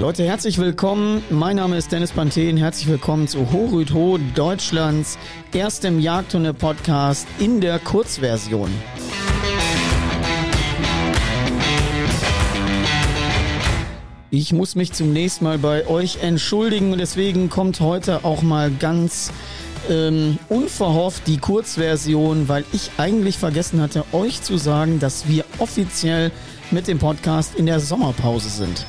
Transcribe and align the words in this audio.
Leute, 0.00 0.24
herzlich 0.24 0.56
willkommen. 0.56 1.22
Mein 1.28 1.56
Name 1.56 1.76
ist 1.76 1.92
Dennis 1.92 2.12
Panthen. 2.12 2.56
Herzlich 2.56 2.88
willkommen 2.88 3.28
zu 3.28 3.52
Horüt 3.52 3.92
Ho, 3.92 4.18
Deutschlands 4.34 5.18
erstem 5.52 6.00
Jagdhunde-Podcast 6.00 7.28
in 7.38 7.60
der 7.60 7.78
Kurzversion. 7.78 8.70
Ich 14.32 14.52
muss 14.52 14.74
mich 14.74 14.92
zunächst 14.92 15.42
mal 15.42 15.58
bei 15.58 15.86
euch 15.86 16.22
entschuldigen 16.22 16.92
und 16.92 16.98
deswegen 16.98 17.50
kommt 17.50 17.80
heute 17.80 18.24
auch 18.24 18.42
mal 18.42 18.70
ganz 18.70 19.32
ähm, 19.90 20.38
unverhofft 20.48 21.26
die 21.26 21.38
Kurzversion, 21.38 22.48
weil 22.48 22.64
ich 22.72 22.90
eigentlich 22.96 23.38
vergessen 23.38 23.80
hatte, 23.80 24.04
euch 24.12 24.42
zu 24.42 24.56
sagen, 24.56 25.00
dass 25.00 25.28
wir 25.28 25.44
offiziell 25.58 26.30
mit 26.70 26.86
dem 26.88 26.98
Podcast 26.98 27.56
in 27.56 27.66
der 27.66 27.80
Sommerpause 27.80 28.48
sind. 28.48 28.86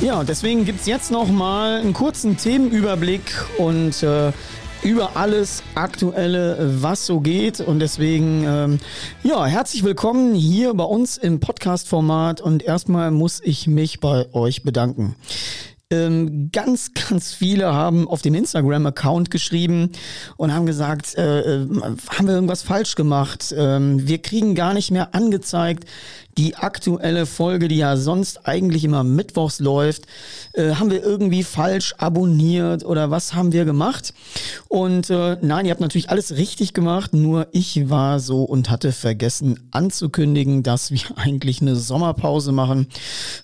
Ja, 0.00 0.22
deswegen 0.22 0.64
gibt 0.64 0.80
es 0.80 0.86
jetzt 0.86 1.10
noch 1.10 1.28
mal 1.28 1.80
einen 1.80 1.92
kurzen 1.92 2.36
Themenüberblick 2.36 3.30
und 3.58 4.02
äh, 4.02 4.32
über 4.82 5.16
alles 5.16 5.62
Aktuelle, 5.74 6.82
was 6.82 7.06
so 7.06 7.20
geht. 7.20 7.60
Und 7.60 7.80
deswegen, 7.80 8.44
ähm, 8.46 8.78
ja, 9.22 9.44
herzlich 9.46 9.84
willkommen 9.84 10.34
hier 10.34 10.74
bei 10.74 10.84
uns 10.84 11.16
im 11.16 11.40
Podcast-Format. 11.40 12.40
Und 12.40 12.62
erstmal 12.62 13.10
muss 13.10 13.40
ich 13.42 13.66
mich 13.66 14.00
bei 14.00 14.32
euch 14.32 14.62
bedanken. 14.62 15.16
Ähm, 15.90 16.50
ganz, 16.52 16.92
ganz 16.92 17.32
viele 17.32 17.72
haben 17.72 18.08
auf 18.08 18.20
dem 18.20 18.34
Instagram-Account 18.34 19.30
geschrieben 19.30 19.92
und 20.36 20.52
haben 20.52 20.66
gesagt, 20.66 21.16
äh, 21.16 21.40
äh, 21.40 21.66
haben 22.10 22.26
wir 22.26 22.34
irgendwas 22.34 22.62
falsch 22.62 22.94
gemacht? 22.94 23.54
Ähm, 23.56 24.06
wir 24.06 24.18
kriegen 24.18 24.54
gar 24.54 24.74
nicht 24.74 24.90
mehr 24.90 25.14
angezeigt, 25.14 25.84
die 26.38 26.54
aktuelle 26.54 27.26
Folge, 27.26 27.66
die 27.66 27.78
ja 27.78 27.96
sonst 27.96 28.46
eigentlich 28.46 28.84
immer 28.84 29.02
mittwochs 29.02 29.58
läuft, 29.58 30.04
äh, 30.52 30.74
haben 30.74 30.90
wir 30.90 31.02
irgendwie 31.02 31.42
falsch 31.42 31.94
abonniert 31.98 32.84
oder 32.84 33.10
was 33.10 33.34
haben 33.34 33.52
wir 33.52 33.64
gemacht? 33.64 34.14
Und 34.68 35.10
äh, 35.10 35.36
nein, 35.42 35.66
ihr 35.66 35.72
habt 35.72 35.80
natürlich 35.80 36.10
alles 36.10 36.36
richtig 36.36 36.74
gemacht, 36.74 37.12
nur 37.12 37.48
ich 37.50 37.90
war 37.90 38.20
so 38.20 38.44
und 38.44 38.70
hatte 38.70 38.92
vergessen 38.92 39.68
anzukündigen, 39.72 40.62
dass 40.62 40.92
wir 40.92 41.00
eigentlich 41.16 41.60
eine 41.60 41.74
Sommerpause 41.74 42.52
machen. 42.52 42.86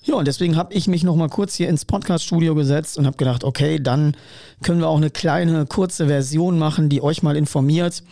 Ja, 0.04 0.14
und 0.14 0.28
deswegen 0.28 0.56
habe 0.56 0.72
ich 0.72 0.86
mich 0.86 1.02
noch 1.02 1.16
mal 1.16 1.28
kurz 1.28 1.56
hier 1.56 1.68
ins 1.68 1.84
Podcast-Studio 1.84 2.54
gesetzt 2.54 2.96
und 2.96 3.06
habe 3.06 3.16
gedacht, 3.16 3.42
okay, 3.42 3.80
dann 3.80 4.16
können 4.62 4.80
wir 4.80 4.88
auch 4.88 4.96
eine 4.96 5.10
kleine, 5.10 5.66
kurze 5.66 6.06
Version 6.06 6.58
machen, 6.58 6.88
die 6.88 7.02
euch 7.02 7.24
mal 7.24 7.36
informiert, 7.36 8.04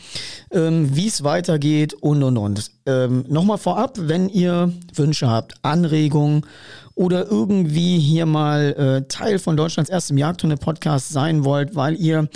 ähm, 0.51 0.95
wie 0.97 1.07
es 1.07 1.23
weitergeht 1.23 1.95
und 1.95 2.23
und 2.25 2.37
und. 2.37 2.71
Ähm, 2.87 3.25
Nochmal 3.29 3.59
vorab, 3.59 3.97
wenn 3.97 4.29
ihr 4.29 4.73
Wünsche 4.95 5.29
habt, 5.29 5.55
Anregungen 5.63 6.47
oder 6.95 7.31
irgendwie 7.31 7.99
hier 7.99 8.27
mal 8.27 8.73
äh, 9.05 9.09
Teil 9.09 9.39
von 9.39 9.57
Deutschlands 9.57 9.91
erstem 9.91 10.19
Jagdhunde-Podcast 10.19 11.11
sein 11.11 11.45
wollt, 11.45 11.75
weil 11.75 11.95
ihr 11.95 12.29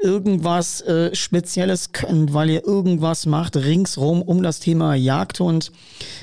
irgendwas 0.00 0.80
äh, 0.82 1.14
Spezielles 1.14 1.92
könnt, 1.92 2.32
weil 2.32 2.50
ihr 2.50 2.66
irgendwas 2.66 3.26
macht 3.26 3.56
ringsrum 3.56 4.22
um 4.22 4.42
das 4.42 4.60
Thema 4.60 4.94
Jagdhund, 4.94 5.72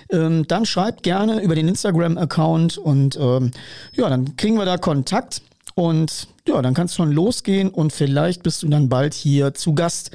ähm, 0.10 0.48
dann 0.48 0.66
schreibt 0.66 1.04
gerne 1.04 1.42
über 1.42 1.56
den 1.56 1.68
Instagram-Account 1.68 2.78
und 2.78 3.18
ähm, 3.18 3.52
ja, 3.94 4.10
dann 4.10 4.36
kriegen 4.36 4.58
wir 4.58 4.66
da 4.66 4.78
Kontakt 4.78 5.42
und 5.76 6.28
ja, 6.48 6.62
dann 6.62 6.74
kann 6.74 6.86
es 6.86 6.96
schon 6.96 7.12
losgehen 7.12 7.70
und 7.70 7.94
vielleicht 7.94 8.42
bist 8.42 8.64
du 8.64 8.68
dann 8.68 8.90
bald 8.90 9.14
hier 9.14 9.54
zu 9.54 9.76
Gast. 9.76 10.12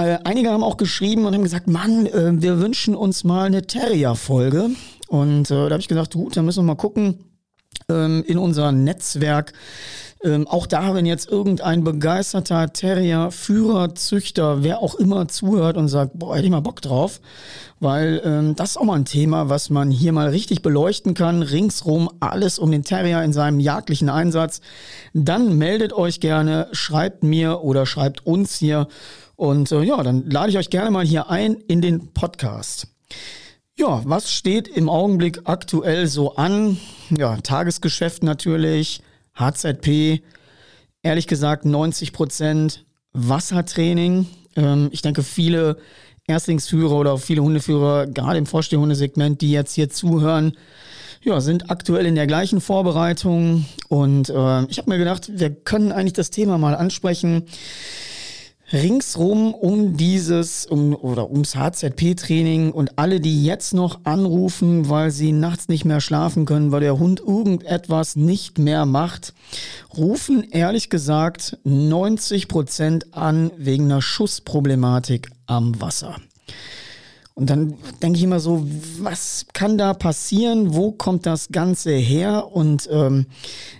Äh, 0.00 0.18
einige 0.24 0.50
haben 0.50 0.64
auch 0.64 0.78
geschrieben 0.78 1.26
und 1.26 1.34
haben 1.34 1.42
gesagt, 1.42 1.66
Mann, 1.66 2.06
äh, 2.06 2.40
wir 2.40 2.58
wünschen 2.58 2.94
uns 2.94 3.22
mal 3.22 3.44
eine 3.44 3.66
Terrier-Folge. 3.66 4.70
Und 5.08 5.50
äh, 5.50 5.54
da 5.54 5.70
habe 5.70 5.80
ich 5.80 5.88
gesagt, 5.88 6.14
gut, 6.14 6.38
dann 6.38 6.46
müssen 6.46 6.60
wir 6.60 6.68
mal 6.68 6.74
gucken 6.74 7.18
ähm, 7.90 8.24
in 8.26 8.38
unser 8.38 8.72
Netzwerk. 8.72 9.52
Ähm, 10.24 10.48
auch 10.48 10.66
da, 10.66 10.94
wenn 10.94 11.04
jetzt 11.04 11.30
irgendein 11.30 11.84
begeisterter 11.84 12.72
Terrier, 12.72 13.30
Führer, 13.30 13.94
Züchter, 13.94 14.62
wer 14.62 14.78
auch 14.78 14.94
immer 14.94 15.28
zuhört 15.28 15.76
und 15.76 15.88
sagt, 15.88 16.18
boah, 16.18 16.34
hätte 16.34 16.46
ich 16.46 16.50
mal 16.50 16.60
Bock 16.60 16.80
drauf, 16.80 17.20
weil 17.78 18.22
ähm, 18.24 18.54
das 18.54 18.70
ist 18.70 18.76
auch 18.78 18.84
mal 18.84 18.96
ein 18.96 19.04
Thema, 19.04 19.50
was 19.50 19.68
man 19.68 19.90
hier 19.90 20.12
mal 20.12 20.28
richtig 20.28 20.62
beleuchten 20.62 21.12
kann. 21.12 21.42
Ringsrum 21.42 22.08
alles 22.20 22.58
um 22.58 22.70
den 22.70 22.84
Terrier 22.84 23.22
in 23.22 23.34
seinem 23.34 23.60
jagdlichen 23.60 24.08
Einsatz. 24.08 24.62
Dann 25.12 25.58
meldet 25.58 25.92
euch 25.92 26.20
gerne, 26.20 26.68
schreibt 26.72 27.22
mir 27.22 27.62
oder 27.62 27.84
schreibt 27.84 28.26
uns 28.26 28.56
hier 28.56 28.88
und 29.40 29.72
äh, 29.72 29.82
ja, 29.82 30.02
dann 30.02 30.28
lade 30.28 30.50
ich 30.50 30.58
euch 30.58 30.68
gerne 30.68 30.90
mal 30.90 31.06
hier 31.06 31.30
ein 31.30 31.54
in 31.66 31.80
den 31.80 32.12
Podcast. 32.12 32.88
Ja, 33.74 34.02
was 34.04 34.30
steht 34.30 34.68
im 34.68 34.90
Augenblick 34.90 35.40
aktuell 35.44 36.08
so 36.08 36.36
an? 36.36 36.76
Ja, 37.08 37.38
Tagesgeschäft 37.38 38.22
natürlich, 38.22 39.00
HZP, 39.34 40.20
ehrlich 41.02 41.26
gesagt 41.26 41.64
90 41.64 42.12
Prozent 42.12 42.84
Wassertraining. 43.14 44.26
Ähm, 44.56 44.90
ich 44.92 45.00
denke, 45.00 45.22
viele 45.22 45.78
Erstlingsführer 46.26 46.96
oder 46.96 47.16
viele 47.16 47.42
Hundeführer, 47.42 48.08
gerade 48.08 48.36
im 48.36 48.44
Vorstehhundesegment, 48.44 49.40
die 49.40 49.52
jetzt 49.52 49.72
hier 49.72 49.88
zuhören, 49.88 50.52
ja, 51.22 51.40
sind 51.40 51.70
aktuell 51.70 52.04
in 52.04 52.14
der 52.14 52.26
gleichen 52.26 52.60
Vorbereitung. 52.60 53.64
Und 53.88 54.28
äh, 54.28 54.64
ich 54.64 54.76
habe 54.76 54.90
mir 54.90 54.98
gedacht, 54.98 55.30
wir 55.32 55.48
können 55.48 55.92
eigentlich 55.92 56.12
das 56.12 56.28
Thema 56.28 56.58
mal 56.58 56.74
ansprechen 56.74 57.46
ringsrum 58.72 59.54
um 59.54 59.96
dieses 59.96 60.66
um, 60.66 60.94
oder 60.94 61.30
ums 61.30 61.56
HZP-Training 61.56 62.72
und 62.72 62.98
alle, 62.98 63.20
die 63.20 63.44
jetzt 63.44 63.74
noch 63.74 64.00
anrufen, 64.04 64.88
weil 64.88 65.10
sie 65.10 65.32
nachts 65.32 65.68
nicht 65.68 65.84
mehr 65.84 66.00
schlafen 66.00 66.44
können, 66.44 66.72
weil 66.72 66.80
der 66.80 66.98
Hund 66.98 67.20
irgendetwas 67.20 68.16
nicht 68.16 68.58
mehr 68.58 68.86
macht, 68.86 69.34
rufen 69.96 70.44
ehrlich 70.50 70.90
gesagt 70.90 71.58
90 71.64 72.48
Prozent 72.48 73.14
an 73.14 73.50
wegen 73.56 73.84
einer 73.86 74.02
Schussproblematik 74.02 75.30
am 75.46 75.80
Wasser. 75.80 76.16
Und 77.40 77.48
dann 77.48 77.78
denke 78.02 78.18
ich 78.18 78.22
immer 78.22 78.38
so, 78.38 78.66
was 78.98 79.46
kann 79.54 79.78
da 79.78 79.94
passieren? 79.94 80.74
Wo 80.74 80.92
kommt 80.92 81.24
das 81.24 81.48
Ganze 81.48 81.92
her? 81.92 82.48
Und 82.52 82.86
ähm, 82.92 83.24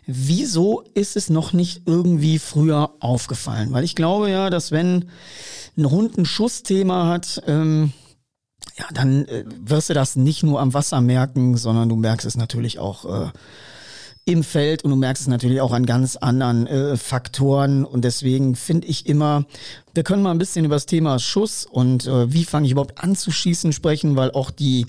wieso 0.07 0.83
ist 0.95 1.15
es 1.15 1.29
noch 1.29 1.53
nicht 1.53 1.83
irgendwie 1.85 2.39
früher 2.39 2.95
aufgefallen? 3.01 3.71
Weil 3.73 3.85
ich 3.85 3.95
glaube 3.95 4.31
ja, 4.31 4.49
dass 4.49 4.73
wenn 4.73 5.11
ein 5.77 5.91
Hund 5.91 6.17
ein 6.17 6.25
Schussthema 6.25 7.09
hat, 7.09 7.43
ähm, 7.47 7.93
ja, 8.79 8.87
dann 8.95 9.27
äh, 9.27 9.45
wirst 9.47 9.91
du 9.91 9.95
das 9.95 10.17
nicht 10.17 10.43
nur 10.43 10.59
am 10.59 10.73
Wasser 10.73 11.03
merken, 11.03 11.59
sondern 11.59 11.91
du 11.91 11.97
merkst 11.97 12.27
es 12.27 12.39
natürlich 12.39 12.79
auch 12.79 13.05
äh, 13.05 13.29
im 14.25 14.45
Feld 14.45 14.85
und 14.85 14.91
du 14.91 14.97
merkst 14.97 15.23
es 15.23 15.29
natürlich 15.29 15.61
auch 15.61 15.73
an 15.73 15.87
ganz 15.87 16.17
anderen 16.17 16.67
äh, 16.67 16.97
Faktoren 16.97 17.85
und 17.85 18.05
deswegen 18.05 18.55
finde 18.55 18.87
ich 18.87 19.07
immer, 19.07 19.45
wir 19.95 20.03
können 20.03 20.23
mal 20.23 20.31
ein 20.31 20.39
bisschen 20.39 20.65
über 20.65 20.77
das 20.77 20.87
Thema 20.87 21.19
Schuss 21.19 21.67
und 21.67 22.07
äh, 22.07 22.33
wie 22.33 22.45
fange 22.45 22.67
ich 22.67 22.73
überhaupt 22.73 23.03
an 23.03 23.17
zu 23.17 23.31
schießen 23.31 23.73
sprechen, 23.73 24.17
weil 24.17 24.31
auch 24.33 24.51
die 24.51 24.87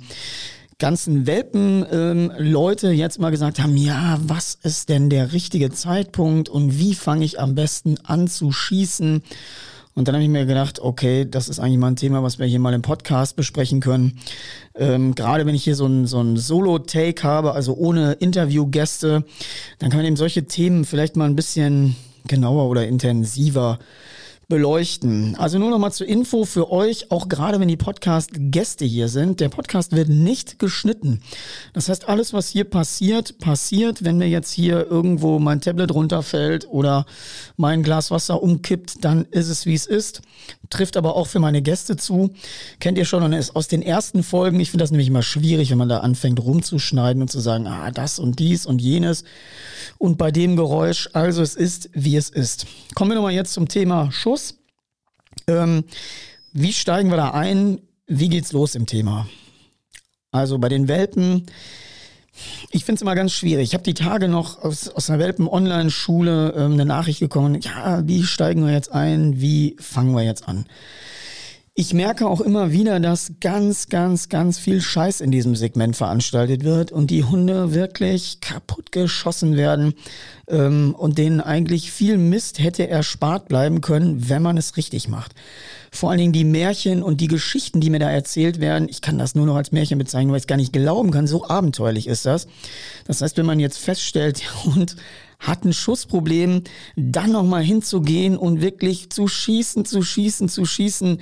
ganzen 0.82 1.28
Welpen-Leute 1.28 2.88
ähm, 2.88 2.98
jetzt 2.98 3.20
mal 3.20 3.30
gesagt 3.30 3.60
haben, 3.60 3.78
ja, 3.78 4.20
was 4.22 4.58
ist 4.64 4.90
denn 4.90 5.10
der 5.10 5.32
richtige 5.32 5.70
Zeitpunkt 5.72 6.50
und 6.50 6.78
wie 6.80 6.96
fange 6.96 7.24
ich 7.24 7.40
am 7.40 7.56
besten 7.56 7.98
an 8.04 8.28
zu 8.28 8.52
schießen? 8.52 9.22
Und 10.02 10.08
dann 10.08 10.16
habe 10.16 10.24
ich 10.24 10.32
mir 10.32 10.48
gedacht, 10.48 10.80
okay, 10.80 11.28
das 11.30 11.48
ist 11.48 11.60
eigentlich 11.60 11.78
mal 11.78 11.90
ein 11.90 11.96
Thema, 11.96 12.24
was 12.24 12.40
wir 12.40 12.48
hier 12.48 12.58
mal 12.58 12.74
im 12.74 12.82
Podcast 12.82 13.36
besprechen 13.36 13.82
können. 13.82 14.18
Ähm, 14.74 15.14
Gerade 15.14 15.46
wenn 15.46 15.54
ich 15.54 15.64
hier 15.64 15.76
so 15.76 15.86
ein, 15.86 16.08
so 16.08 16.20
ein 16.20 16.38
Solo-Take 16.38 17.22
habe, 17.22 17.52
also 17.52 17.76
ohne 17.76 18.14
Interviewgäste, 18.14 19.24
dann 19.78 19.90
kann 19.92 20.00
man 20.00 20.08
eben 20.08 20.16
solche 20.16 20.46
Themen 20.46 20.86
vielleicht 20.86 21.18
mal 21.18 21.26
ein 21.26 21.36
bisschen 21.36 21.96
genauer 22.28 22.68
oder 22.68 22.88
intensiver 22.88 23.78
beleuchten. 24.52 25.38
Also 25.38 25.60
nur 25.60 25.70
noch 25.70 25.80
mal 25.80 25.94
zur 25.94 26.08
Info 26.08 26.44
für 26.44 26.70
euch, 26.70 27.10
auch 27.10 27.30
gerade 27.30 27.62
wenn 27.62 27.70
die 27.70 27.78
Podcast-Gäste 27.78 28.84
hier 28.84 29.08
sind. 29.08 29.40
Der 29.40 29.48
Podcast 29.48 29.94
wird 29.94 30.10
nicht 30.10 30.60
geschnitten. 30.60 31.22
Das 31.72 31.88
heißt, 31.88 32.10
alles, 32.10 32.34
was 32.34 32.50
hier 32.50 32.66
passiert, 32.66 33.40
passiert. 33.40 34.04
Wenn 34.04 34.18
mir 34.18 34.28
jetzt 34.28 34.52
hier 34.52 34.86
irgendwo 34.92 35.40
mein 35.40 35.62
Tablet 35.62 35.94
runterfällt 35.94 36.68
oder 36.70 37.06
mein 37.56 37.82
Glas 37.82 38.12
Wasser 38.12 38.44
umkippt, 38.44 39.06
dann 39.06 39.24
ist 39.32 39.48
es, 39.48 39.66
wie 39.66 39.74
es 39.74 39.86
ist. 39.86 40.22
Trifft 40.70 40.98
aber 40.98 41.16
auch 41.16 41.28
für 41.28 41.40
meine 41.40 41.62
Gäste 41.62 41.96
zu. 41.96 42.32
Kennt 42.82 42.98
ihr 42.98 43.06
schon 43.06 43.34
aus 43.54 43.70
den 43.70 43.82
ersten 43.82 44.22
Folgen. 44.22 44.60
Ich 44.60 44.72
finde 44.72 44.84
das 44.84 44.92
nämlich 44.92 45.08
immer 45.08 45.24
schwierig, 45.24 45.72
wenn 45.72 45.78
man 45.78 45.88
da 45.88 46.00
anfängt 46.00 46.44
rumzuschneiden 46.44 47.22
und 47.22 47.32
zu 47.32 47.40
sagen, 47.40 47.68
ah, 47.68 47.90
das 47.92 48.20
und 48.20 48.40
dies 48.40 48.66
und 48.66 48.82
jenes. 48.82 49.24
Und 49.98 50.18
bei 50.18 50.30
dem 50.30 50.58
Geräusch, 50.58 51.10
also 51.14 51.42
es 51.42 51.56
ist, 51.56 51.90
wie 51.94 52.18
es 52.18 52.30
ist. 52.30 52.66
Kommen 52.96 53.12
wir 53.12 53.16
nochmal 53.16 53.32
jetzt 53.32 53.54
zum 53.54 53.70
Thema 53.70 54.12
Schuss. 54.12 54.41
Ähm, 55.48 55.84
wie 56.54 56.74
steigen 56.74 57.10
wir 57.10 57.18
da 57.18 57.32
ein? 57.32 57.80
Wie 58.08 58.30
geht's 58.30 58.52
los 58.52 58.76
im 58.76 58.86
Thema? 58.86 59.28
Also 60.32 60.58
bei 60.60 60.70
den 60.70 60.88
Welpen, 60.88 61.46
ich 62.72 62.86
finde 62.86 62.98
es 62.98 63.02
immer 63.02 63.16
ganz 63.16 63.34
schwierig. 63.34 63.70
Ich 63.70 63.74
habe 63.74 63.84
die 63.84 63.94
Tage 63.94 64.28
noch 64.28 64.64
aus, 64.64 64.88
aus 64.90 65.10
einer 65.10 65.20
Welpen-Online-Schule 65.20 66.54
ähm, 66.56 66.74
eine 66.74 66.86
Nachricht 66.86 67.20
gekommen, 67.20 67.60
ja, 67.62 68.08
wie 68.08 68.24
steigen 68.24 68.66
wir 68.66 68.74
jetzt 68.74 68.92
ein, 68.92 69.42
wie 69.42 69.76
fangen 69.80 70.16
wir 70.16 70.24
jetzt 70.24 70.48
an? 70.48 70.66
Ich 71.74 71.94
merke 71.94 72.28
auch 72.28 72.42
immer 72.42 72.74
wieder, 72.74 73.00
dass 73.00 73.32
ganz, 73.40 73.88
ganz, 73.88 74.28
ganz 74.28 74.60
viel 74.60 74.82
Scheiß 74.82 75.22
in 75.22 75.32
diesem 75.32 75.56
Segment 75.56 75.96
veranstaltet 75.96 76.66
wird 76.66 76.92
und 76.92 77.10
die 77.10 77.24
Hunde 77.24 77.74
wirklich 77.74 78.42
kaputt 78.42 78.92
geschossen 78.92 79.56
werden 79.56 79.94
ähm, 80.50 80.94
und 80.98 81.18
denen 81.18 81.40
eigentlich 81.40 81.90
viel 81.90 82.18
Mist 82.18 82.60
hätte 82.60 82.90
erspart 82.90 83.48
bleiben 83.48 83.80
können, 83.80 84.28
wenn 84.28 84.42
man 84.42 84.58
es 84.58 84.76
richtig 84.76 85.08
macht. 85.08 85.34
Vor 85.94 86.10
allen 86.10 86.20
Dingen 86.20 86.34
die 86.34 86.44
Märchen 86.44 87.02
und 87.02 87.22
die 87.22 87.30
Geschichten, 87.30 87.80
die 87.80 87.90
mir 87.90 88.00
da 88.00 88.12
erzählt 88.12 88.60
werden, 88.60 88.90
ich 88.90 89.00
kann 89.00 89.18
das 89.18 89.34
nur 89.34 89.46
noch 89.46 89.56
als 89.56 89.72
Märchen 89.72 89.98
bezeichnen, 89.98 90.32
weil 90.32 90.40
ich 90.40 90.44
es 90.44 90.48
gar 90.48 90.58
nicht 90.58 90.74
glauben 90.74 91.12
kann, 91.12 91.26
so 91.26 91.48
abenteuerlich 91.48 92.08
ist 92.08 92.26
das. 92.26 92.48
Das 93.08 93.22
heißt, 93.22 93.38
wenn 93.38 93.46
man 93.46 93.62
jetzt 93.62 93.78
feststellt, 93.78 94.42
der 94.66 94.66
Hund 94.66 94.98
hat 95.42 95.66
ein 95.66 95.74
Schussproblem, 95.74 96.64
dann 96.96 97.32
nochmal 97.32 97.64
hinzugehen 97.64 98.38
und 98.38 98.62
wirklich 98.62 99.10
zu 99.10 99.28
schießen, 99.28 99.86
zu 99.86 100.04
schießen, 100.04 100.48
zu 100.48 100.66
schießen, 100.66 101.20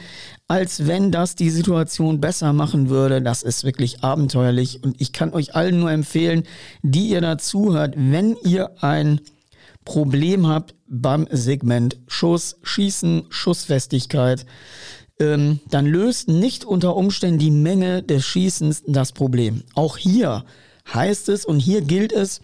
als 0.48 0.88
wenn 0.88 1.12
das 1.12 1.36
die 1.36 1.50
Situation 1.50 2.20
besser 2.20 2.52
machen 2.52 2.90
würde. 2.90 3.22
Das 3.22 3.44
ist 3.44 3.64
wirklich 3.64 4.04
abenteuerlich 4.04 4.84
und 4.84 5.00
ich 5.00 5.14
kann 5.14 5.34
euch 5.34 5.56
allen 5.56 5.80
nur 5.80 5.92
empfehlen, 5.92 6.44
die 6.84 7.10
ihr 7.10 7.22
dazu 7.22 7.74
hört, 7.74 7.96
wenn 7.98 8.36
ihr 8.44 8.84
ein 8.84 9.22
Problem 9.86 10.48
habt 10.48 10.76
beim 10.88 11.26
Segment 11.32 11.98
Schuss, 12.08 12.58
Schießen, 12.62 13.24
Schussfestigkeit, 13.30 14.46
ähm, 15.20 15.62
dann 15.70 15.86
löst 15.86 16.28
nicht 16.28 16.66
unter 16.66 16.96
Umständen 16.96 17.40
die 17.40 17.52
Menge 17.52 18.04
des 18.04 18.26
Schießens 18.26 18.84
das 18.86 19.14
Problem. 19.14 19.64
Auch 19.76 19.98
hier 19.98 20.44
heißt 20.94 21.30
es 21.30 21.46
und 21.46 21.60
hier 21.60 21.82
gilt 21.82 22.12
es, 22.12 22.42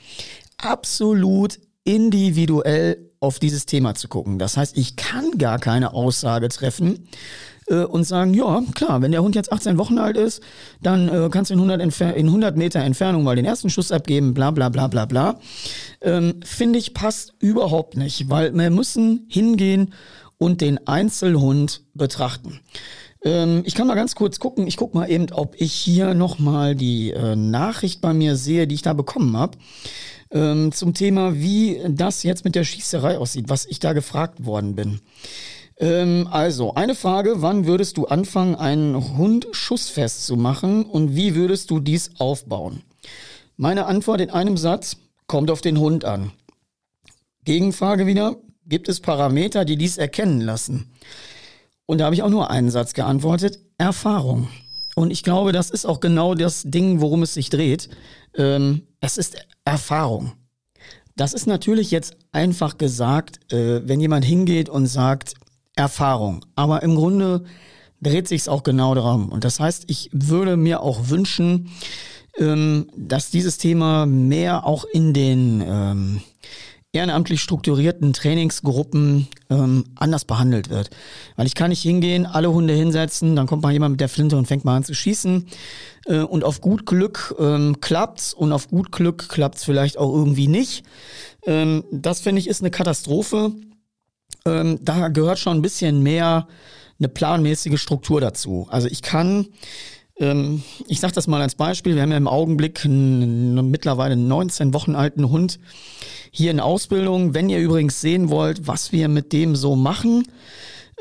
absolut 0.57 1.60
individuell 1.86 2.98
auf 3.20 3.40
dieses 3.40 3.66
Thema 3.66 3.96
zu 3.96 4.08
gucken. 4.10 4.38
Das 4.38 4.58
heißt, 4.58 4.78
ich 4.78 4.98
kann 4.98 5.38
gar 5.38 5.60
keine 5.60 5.94
Aussage 5.94 6.50
treffen 6.50 7.08
äh, 7.68 7.84
und 7.84 8.04
sagen, 8.04 8.34
ja, 8.34 8.62
klar, 8.74 9.02
wenn 9.02 9.12
der 9.12 9.24
Hund 9.24 9.36
jetzt 9.36 9.52
18 9.52 9.78
Wochen 9.78 9.98
alt 9.98 10.18
ist, 10.18 10.42
dann 10.82 11.08
äh, 11.08 11.30
kannst 11.32 11.50
du 11.50 11.54
in 11.54 11.60
100, 11.60 11.82
Entfer 11.82 12.14
in 12.16 12.28
100 12.28 12.58
Meter 12.58 12.82
Entfernung 12.82 13.24
mal 13.24 13.36
den 13.36 13.46
ersten 13.46 13.70
Schuss 13.70 13.92
abgeben, 13.92 14.34
bla 14.34 14.52
bla 14.52 14.70
bla 14.70 14.88
bla 14.88 15.06
bla. 15.06 15.40
Ähm, 16.02 16.42
Finde 16.44 16.80
ich 16.80 16.94
passt 16.94 17.34
überhaupt 17.40 17.98
nicht, 17.98 18.30
weil 18.30 18.54
wir 18.54 18.70
müssen 18.70 19.26
hingehen 19.30 19.94
und 20.38 20.62
den 20.62 20.86
Einzelhund 20.88 21.84
betrachten. 21.94 22.60
Ähm, 23.24 23.64
ich 23.66 23.76
kann 23.76 23.88
mal 23.88 23.96
ganz 23.96 24.16
kurz 24.16 24.40
gucken. 24.40 24.68
Ich 24.68 24.78
gucke 24.78 24.98
mal 24.98 25.10
eben, 25.10 25.32
ob 25.32 25.56
ich 25.60 25.74
hier 25.74 26.14
nochmal 26.14 26.76
die 26.76 27.12
äh, 27.12 27.36
Nachricht 27.36 28.02
bei 28.02 28.14
mir 28.14 28.36
sehe, 28.36 28.68
die 28.68 28.76
ich 28.76 28.82
da 28.82 28.94
bekommen 28.94 29.38
habe 29.38 29.58
ähm, 30.36 30.72
zum 30.74 30.94
Thema, 30.94 31.36
wie 31.36 31.80
das 31.88 32.22
jetzt 32.24 32.46
mit 32.46 32.54
der 32.54 32.66
Schießerei 32.66 33.18
aussieht, 33.18 33.46
was 33.48 33.66
ich 33.66 33.80
da 33.80 33.94
gefragt 33.94 34.46
worden 34.46 34.76
bin. 34.76 35.00
Ähm, 35.78 36.28
also, 36.30 36.76
eine 36.76 36.94
Frage, 36.94 37.42
wann 37.42 37.66
würdest 37.66 37.98
du 37.98 38.06
anfangen, 38.06 38.56
einen 38.56 39.18
Hund 39.18 39.48
schussfest 39.52 40.26
zu 40.26 40.36
machen 40.36 40.86
und 40.86 41.16
wie 41.16 41.36
würdest 41.36 41.72
du 41.72 41.80
dies 41.80 42.12
aufbauen? 42.20 42.84
Meine 43.58 43.86
Antwort 43.86 44.22
in 44.22 44.30
einem 44.30 44.58
Satz, 44.58 44.98
kommt 45.28 45.50
auf 45.50 45.62
den 45.62 45.80
Hund 45.80 46.06
an. 46.06 46.32
Gegenfrage 47.46 48.06
wieder, 48.06 48.36
gibt 48.68 48.90
es 48.90 49.00
Parameter, 49.00 49.66
die 49.66 49.78
dies 49.78 49.98
erkennen 49.98 50.42
lassen? 50.42 50.92
Und 51.86 52.00
da 52.00 52.06
habe 52.06 52.16
ich 52.16 52.24
auch 52.24 52.30
nur 52.30 52.52
einen 52.52 52.70
Satz 52.70 52.94
geantwortet, 52.94 53.60
Erfahrung. 53.78 54.50
Und 54.95 55.12
ich 55.12 55.24
glaube, 55.24 55.51
das 55.51 55.69
ist 55.69 55.86
auch 55.86 56.00
genau 56.00 56.33
das 56.33 56.63
Ding, 56.65 57.01
worum 57.01 57.21
es 57.21 57.33
sich 57.33 57.50
dreht. 57.50 57.89
Ähm, 58.36 58.83
es 59.01 59.18
ist 59.18 59.36
Erfahrung. 59.65 60.31
Das 61.15 61.33
ist 61.33 61.47
natürlich 61.47 61.92
jetzt 61.92 62.18
einfach 62.31 62.77
gesagt, 62.77 63.51
äh, 63.53 63.88
wenn 63.88 64.01
jemand 64.01 64.25
hingeht 64.25 64.69
und 64.69 64.88
sagt 64.88 65.36
Erfahrung. 65.75 66.45
Aber 66.56 66.81
im 66.81 66.95
Grunde 66.95 67.44
dreht 68.01 68.27
sich 68.27 68.42
es 68.42 68.47
auch 68.47 68.63
genau 68.63 68.95
darum. 68.95 69.30
Und 69.30 69.44
das 69.44 69.59
heißt, 69.59 69.86
ich 69.88 70.09
würde 70.13 70.57
mir 70.57 70.81
auch 70.81 71.09
wünschen, 71.09 71.71
ähm, 72.38 72.88
dass 72.95 73.31
dieses 73.31 73.57
Thema 73.57 74.06
mehr 74.06 74.65
auch 74.65 74.86
in 74.86 75.13
den 75.13 75.63
ähm, 75.65 76.21
ehrenamtlich 76.95 77.42
strukturierten 77.42 78.13
Trainingsgruppen 78.13 79.27
ähm, 79.50 79.83
anders 79.95 80.25
behandelt 80.25 80.69
wird. 80.69 80.89
Weil 81.36 81.45
ich 81.45 81.56
kann 81.56 81.69
nicht 81.69 81.81
hingehen, 81.81 82.25
alle 82.25 82.51
Hunde 82.51 82.74
hinsetzen, 82.74 83.36
dann 83.36 83.45
kommt 83.47 83.62
mal 83.63 83.74
jemand 83.74 83.94
mit 83.94 84.01
der 84.01 84.09
Flinte 84.09 84.38
und 84.38 84.47
fängt 84.47 84.65
mal 84.65 84.77
an 84.77 84.83
zu 84.83 84.94
schießen. 84.94 85.47
Äh, 86.06 86.19
und 86.19 86.44
auf 86.44 86.62
gut 86.62 86.86
Glück 86.86 87.36
ähm, 87.38 87.81
klappt's 87.81 88.33
und 88.33 88.51
auf 88.51 88.69
gut 88.69 88.92
Glück 88.92 89.30
klappt's 89.30 89.63
vielleicht 89.63 89.97
auch 89.97 90.13
irgendwie 90.13 90.47
nicht. 90.47 90.83
Ähm, 91.45 91.83
das 91.92 92.21
finde 92.21 92.39
ich 92.39 92.47
ist 92.47 92.62
eine 92.62 92.71
Katastrophe. 92.71 93.51
Ähm, 94.45 94.80
da 94.81 95.09
gehört 95.09 95.39
schon 95.39 95.57
ein 95.57 95.62
bisschen 95.62 96.01
mehr 96.01 96.48
eine 96.98 97.09
planmäßige 97.09 97.80
Struktur 97.80 98.21
dazu. 98.21 98.68
Also 98.69 98.88
ich 98.88 99.01
kann 99.01 99.48
ich 100.17 101.00
sage 101.01 101.13
das 101.13 101.27
mal 101.27 101.41
als 101.41 101.56
Beispiel. 101.56 101.95
Wir 101.95 102.01
haben 102.01 102.12
ja 102.12 102.17
im 102.17 102.29
Augenblick 102.29 102.85
einen 102.85 103.69
mittlerweile 103.69 104.15
19 104.15 104.73
Wochen 104.73 104.95
alten 104.95 105.29
Hund 105.29 105.59
hier 106.31 106.51
in 106.51 106.62
Ausbildung. 106.62 107.33
Wenn 107.33 107.50
ihr 107.50 107.59
übrigens 107.59 108.00
sehen 108.00 108.29
wollt, 108.29 108.65
was 108.65 108.94
wir 108.94 109.09
mit 109.09 109.33
dem 109.33 109.57
so 109.57 109.75
machen, 109.75 110.23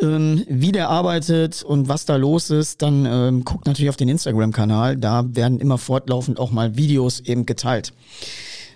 ähm, 0.02 0.44
wie 0.49 0.72
der 0.72 0.88
arbeitet 0.88 1.62
und 1.62 1.88
was 1.88 2.06
da 2.06 2.16
los 2.16 2.50
ist, 2.50 2.82
dann 2.82 3.06
ähm, 3.06 3.44
guckt 3.44 3.66
natürlich 3.66 3.90
auf 3.90 3.96
den 3.96 4.08
Instagram-Kanal. 4.08 4.96
Da 4.96 5.25
werden 5.28 5.61
immer 5.61 5.78
fortlaufend 5.78 6.40
auch 6.40 6.50
mal 6.50 6.76
Videos 6.76 7.20
eben 7.20 7.46
geteilt. 7.46 7.93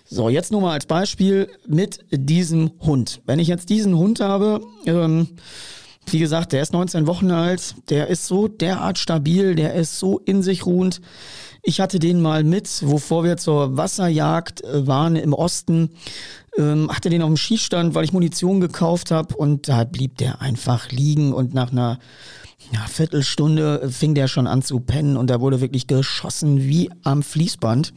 So, 0.05 0.29
jetzt 0.29 0.51
nur 0.51 0.61
mal 0.61 0.73
als 0.73 0.85
Beispiel 0.85 1.49
mit 1.67 1.99
diesem 2.11 2.71
Hund. 2.79 3.21
Wenn 3.25 3.39
ich 3.39 3.47
jetzt 3.47 3.69
diesen 3.69 3.95
Hund 3.95 4.21
habe, 4.21 4.61
ähm, 4.85 5.27
wie 6.13 6.19
gesagt, 6.19 6.51
der 6.51 6.61
ist 6.61 6.73
19 6.73 7.07
Wochen 7.07 7.31
alt, 7.31 7.75
der 7.89 8.07
ist 8.07 8.25
so 8.25 8.47
derart 8.47 8.97
stabil, 8.97 9.55
der 9.55 9.73
ist 9.73 9.99
so 9.99 10.19
in 10.19 10.41
sich 10.41 10.65
ruhend. 10.65 11.01
Ich 11.61 11.81
hatte 11.81 11.99
den 11.99 12.21
mal 12.21 12.43
mit, 12.43 12.69
wovor 12.85 13.23
wir 13.23 13.37
zur 13.37 13.75
Wasserjagd 13.75 14.63
äh, 14.63 14.87
waren 14.87 15.15
im 15.15 15.33
Osten, 15.33 15.89
ähm, 16.57 16.89
hatte 16.91 17.09
den 17.09 17.21
auf 17.21 17.29
dem 17.29 17.37
Schießstand, 17.37 17.95
weil 17.95 18.05
ich 18.05 18.13
Munition 18.13 18.61
gekauft 18.61 19.11
habe 19.11 19.35
und 19.35 19.67
da 19.67 19.83
blieb 19.83 20.17
der 20.17 20.41
einfach 20.41 20.91
liegen 20.91 21.33
und 21.33 21.53
nach 21.53 21.71
einer 21.71 21.99
ja, 22.71 22.81
Viertelstunde 22.87 23.89
fing 23.89 24.15
der 24.15 24.27
schon 24.27 24.47
an 24.47 24.61
zu 24.61 24.79
pennen 24.79 25.17
und 25.17 25.29
da 25.29 25.41
wurde 25.41 25.61
wirklich 25.61 25.87
geschossen 25.87 26.59
wie 26.59 26.89
am 27.03 27.23
Fließband. 27.23 27.93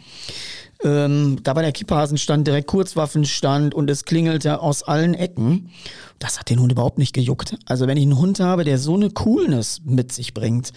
Ähm, 0.84 1.38
da 1.42 1.54
war 1.54 1.62
der 1.62 1.72
Kipphasenstand 1.72 2.46
direkt 2.46 2.66
Kurzwaffenstand 2.66 3.74
und 3.74 3.88
es 3.90 4.04
klingelte 4.04 4.60
aus 4.60 4.82
allen 4.82 5.14
Ecken. 5.14 5.70
Das 6.18 6.38
hat 6.38 6.50
den 6.50 6.60
Hund 6.60 6.72
überhaupt 6.72 6.98
nicht 6.98 7.14
gejuckt. 7.14 7.56
Also 7.66 7.86
wenn 7.86 7.96
ich 7.96 8.04
einen 8.04 8.18
Hund 8.18 8.40
habe, 8.40 8.64
der 8.64 8.78
so 8.78 8.94
eine 8.94 9.10
Coolness 9.10 9.82
mit 9.84 10.12
sich 10.12 10.34
bringt, 10.34 10.72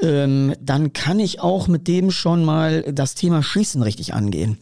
ähm, 0.00 0.54
dann 0.60 0.92
kann 0.92 1.20
ich 1.20 1.40
auch 1.40 1.68
mit 1.68 1.88
dem 1.88 2.10
schon 2.10 2.44
mal 2.44 2.82
das 2.92 3.14
Thema 3.14 3.42
Schießen 3.42 3.82
richtig 3.82 4.14
angehen. 4.14 4.58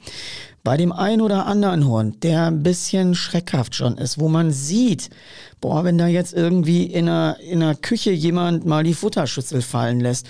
Bei 0.63 0.77
dem 0.77 0.93
einen 0.93 1.23
oder 1.23 1.47
anderen 1.47 1.87
Hund, 1.87 2.23
der 2.23 2.47
ein 2.47 2.63
bisschen 2.63 3.15
schreckhaft 3.15 3.75
schon 3.75 3.97
ist, 3.97 4.21
wo 4.21 4.29
man 4.29 4.51
sieht, 4.51 5.09
boah, 5.61 5.85
wenn 5.85 5.97
da 5.97 6.07
jetzt 6.07 6.35
irgendwie 6.35 6.85
in 6.85 7.09
einer, 7.09 7.39
in 7.41 7.63
einer 7.63 7.75
Küche 7.75 8.11
jemand 8.11 8.67
mal 8.67 8.85
die 8.85 8.95
Futterschüssel 8.95 9.63
fallen 9.63 10.01
lässt, 10.01 10.27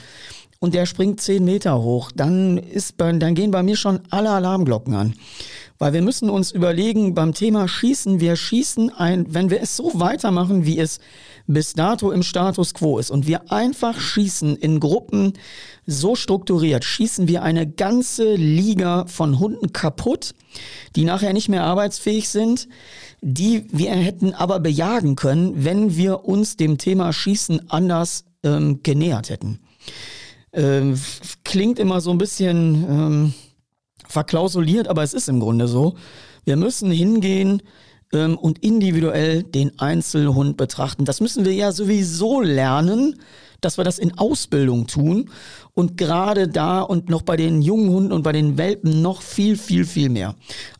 und 0.61 0.75
der 0.75 0.85
springt 0.85 1.23
zehn 1.23 1.45
Meter 1.45 1.83
hoch, 1.83 2.13
dann 2.15 2.59
ist 2.59 2.97
dann 2.99 3.35
gehen 3.35 3.51
bei 3.51 3.63
mir 3.63 3.77
schon 3.77 4.01
alle 4.11 4.31
Alarmglocken 4.31 4.95
an. 4.95 5.15
Weil 5.79 5.95
wir 5.95 6.03
müssen 6.03 6.29
uns 6.29 6.53
überlegen, 6.53 7.15
beim 7.15 7.33
Thema 7.33 7.67
Schießen, 7.67 8.21
wir 8.21 8.37
schießen 8.37 8.91
ein, 8.91 9.33
wenn 9.33 9.49
wir 9.49 9.63
es 9.63 9.75
so 9.75 9.93
weitermachen, 9.95 10.67
wie 10.67 10.79
es 10.79 11.01
bis 11.47 11.73
dato 11.73 12.11
im 12.11 12.23
Status 12.23 12.75
quo 12.75 12.99
ist 12.99 13.11
und 13.11 13.27
wir 13.27 13.51
einfach 13.51 13.99
schießen 13.99 14.57
in 14.57 14.81
Gruppen 14.81 15.33
so 15.87 16.15
strukturiert, 16.15 16.85
schießen 16.85 17.27
wir 17.27 17.43
eine 17.43 17.67
ganze 17.67 18.35
Liga 18.35 19.07
von 19.07 19.39
Hunden 19.39 19.73
kaputt, 19.73 20.35
die 20.95 21.05
nachher 21.05 21.33
nicht 21.33 21.49
mehr 21.49 21.65
arbeitsfähig 21.65 22.29
sind, 22.29 22.69
die 23.23 23.65
wir 23.73 23.93
hätten 23.93 24.35
aber 24.35 24.61
bejagen 24.61 25.17
können, 25.17 25.65
wenn 25.65 25.97
wir 25.97 26.27
uns 26.27 26.59
dem 26.59 26.77
Thema 26.77 27.15
Schießen 27.15 27.71
anders 27.71 28.27
ähm, 28.45 28.81
genähert 28.83 29.31
hätten. 29.31 29.61
Ähm, 30.53 30.99
klingt 31.45 31.79
immer 31.79 32.01
so 32.01 32.11
ein 32.11 32.19
bisschen 32.19 32.85
ähm, 32.89 33.35
verklausuliert, 34.09 34.89
aber 34.89 35.03
es 35.03 35.15
ist 35.15 35.29
im 35.29 35.41
Grunde 35.41 35.69
so. 35.69 35.97
Wir 36.45 36.57
müssen 36.57 36.91
hingehen 36.91 37.63
ähm, 38.13 38.37
und 38.37 38.59
individuell 38.59 39.43
den 39.43 39.79
Einzelhund 39.79 40.57
betrachten. 40.57 41.05
Das 41.05 41.21
müssen 41.21 41.45
wir 41.45 41.53
ja 41.53 41.73
sowieso 41.73 42.41
lernen, 42.41 43.21
dass 43.61 43.79
wir 43.79 43.85
das 43.85 43.99
in 43.99 44.17
Ausbildung 44.19 44.87
tun 44.87 45.31
und 45.75 45.97
gerade 45.97 46.49
da 46.49 46.81
und 46.81 47.09
noch 47.09 47.23
bei 47.23 47.37
den 47.37 47.63
jungen 47.63 47.91
Hunden 47.91 48.13
und 48.13 48.23
bei 48.23 48.33
den 48.33 48.59
Welpen 48.59 49.03
noch 49.03 49.23
viel, 49.23 49.57
viel, 49.57 49.85
viel 49.85 50.09
mehr. 50.09 50.35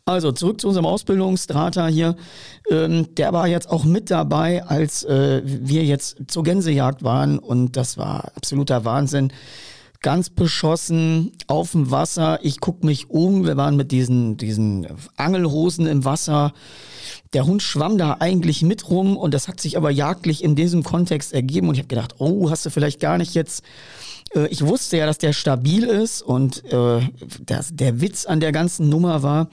Also 0.05 0.31
zurück 0.31 0.61
zu 0.61 0.67
unserem 0.67 0.85
Ausbildungsdrahter 0.85 1.87
hier. 1.87 2.15
Ähm, 2.69 3.13
der 3.15 3.33
war 3.33 3.47
jetzt 3.47 3.69
auch 3.69 3.83
mit 3.83 4.11
dabei, 4.11 4.63
als 4.63 5.03
äh, 5.03 5.41
wir 5.43 5.83
jetzt 5.83 6.17
zur 6.27 6.43
Gänsejagd 6.43 7.03
waren 7.03 7.39
und 7.39 7.77
das 7.77 7.97
war 7.97 8.31
absoluter 8.35 8.85
Wahnsinn 8.85 9.31
ganz 10.01 10.29
beschossen 10.31 11.31
auf 11.47 11.71
dem 11.71 11.91
Wasser. 11.91 12.39
Ich 12.41 12.59
guck 12.59 12.83
mich 12.83 13.09
um. 13.09 13.45
Wir 13.45 13.55
waren 13.55 13.75
mit 13.75 13.91
diesen, 13.91 14.35
diesen 14.37 14.87
Angelhosen 15.15 15.85
im 15.85 16.05
Wasser. 16.05 16.53
Der 17.33 17.45
Hund 17.45 17.61
schwamm 17.61 17.97
da 17.97 18.17
eigentlich 18.19 18.63
mit 18.63 18.89
rum 18.89 19.15
und 19.15 19.33
das 19.33 19.47
hat 19.47 19.61
sich 19.61 19.77
aber 19.77 19.91
jagdlich 19.91 20.43
in 20.43 20.55
diesem 20.55 20.83
Kontext 20.83 21.33
ergeben 21.33 21.69
und 21.69 21.75
ich 21.75 21.79
habe 21.79 21.87
gedacht, 21.87 22.15
oh, 22.17 22.49
hast 22.49 22.65
du 22.65 22.69
vielleicht 22.69 22.99
gar 22.99 23.17
nicht 23.17 23.35
jetzt 23.35 23.63
äh, 24.33 24.47
ich 24.47 24.65
wusste 24.65 24.97
ja, 24.97 25.05
dass 25.05 25.17
der 25.17 25.33
stabil 25.33 25.83
ist 25.83 26.21
und 26.21 26.63
äh, 26.71 27.01
das, 27.45 27.69
der 27.73 28.01
Witz 28.01 28.25
an 28.25 28.39
der 28.39 28.51
ganzen 28.51 28.89
Nummer 28.89 29.23
war, 29.23 29.49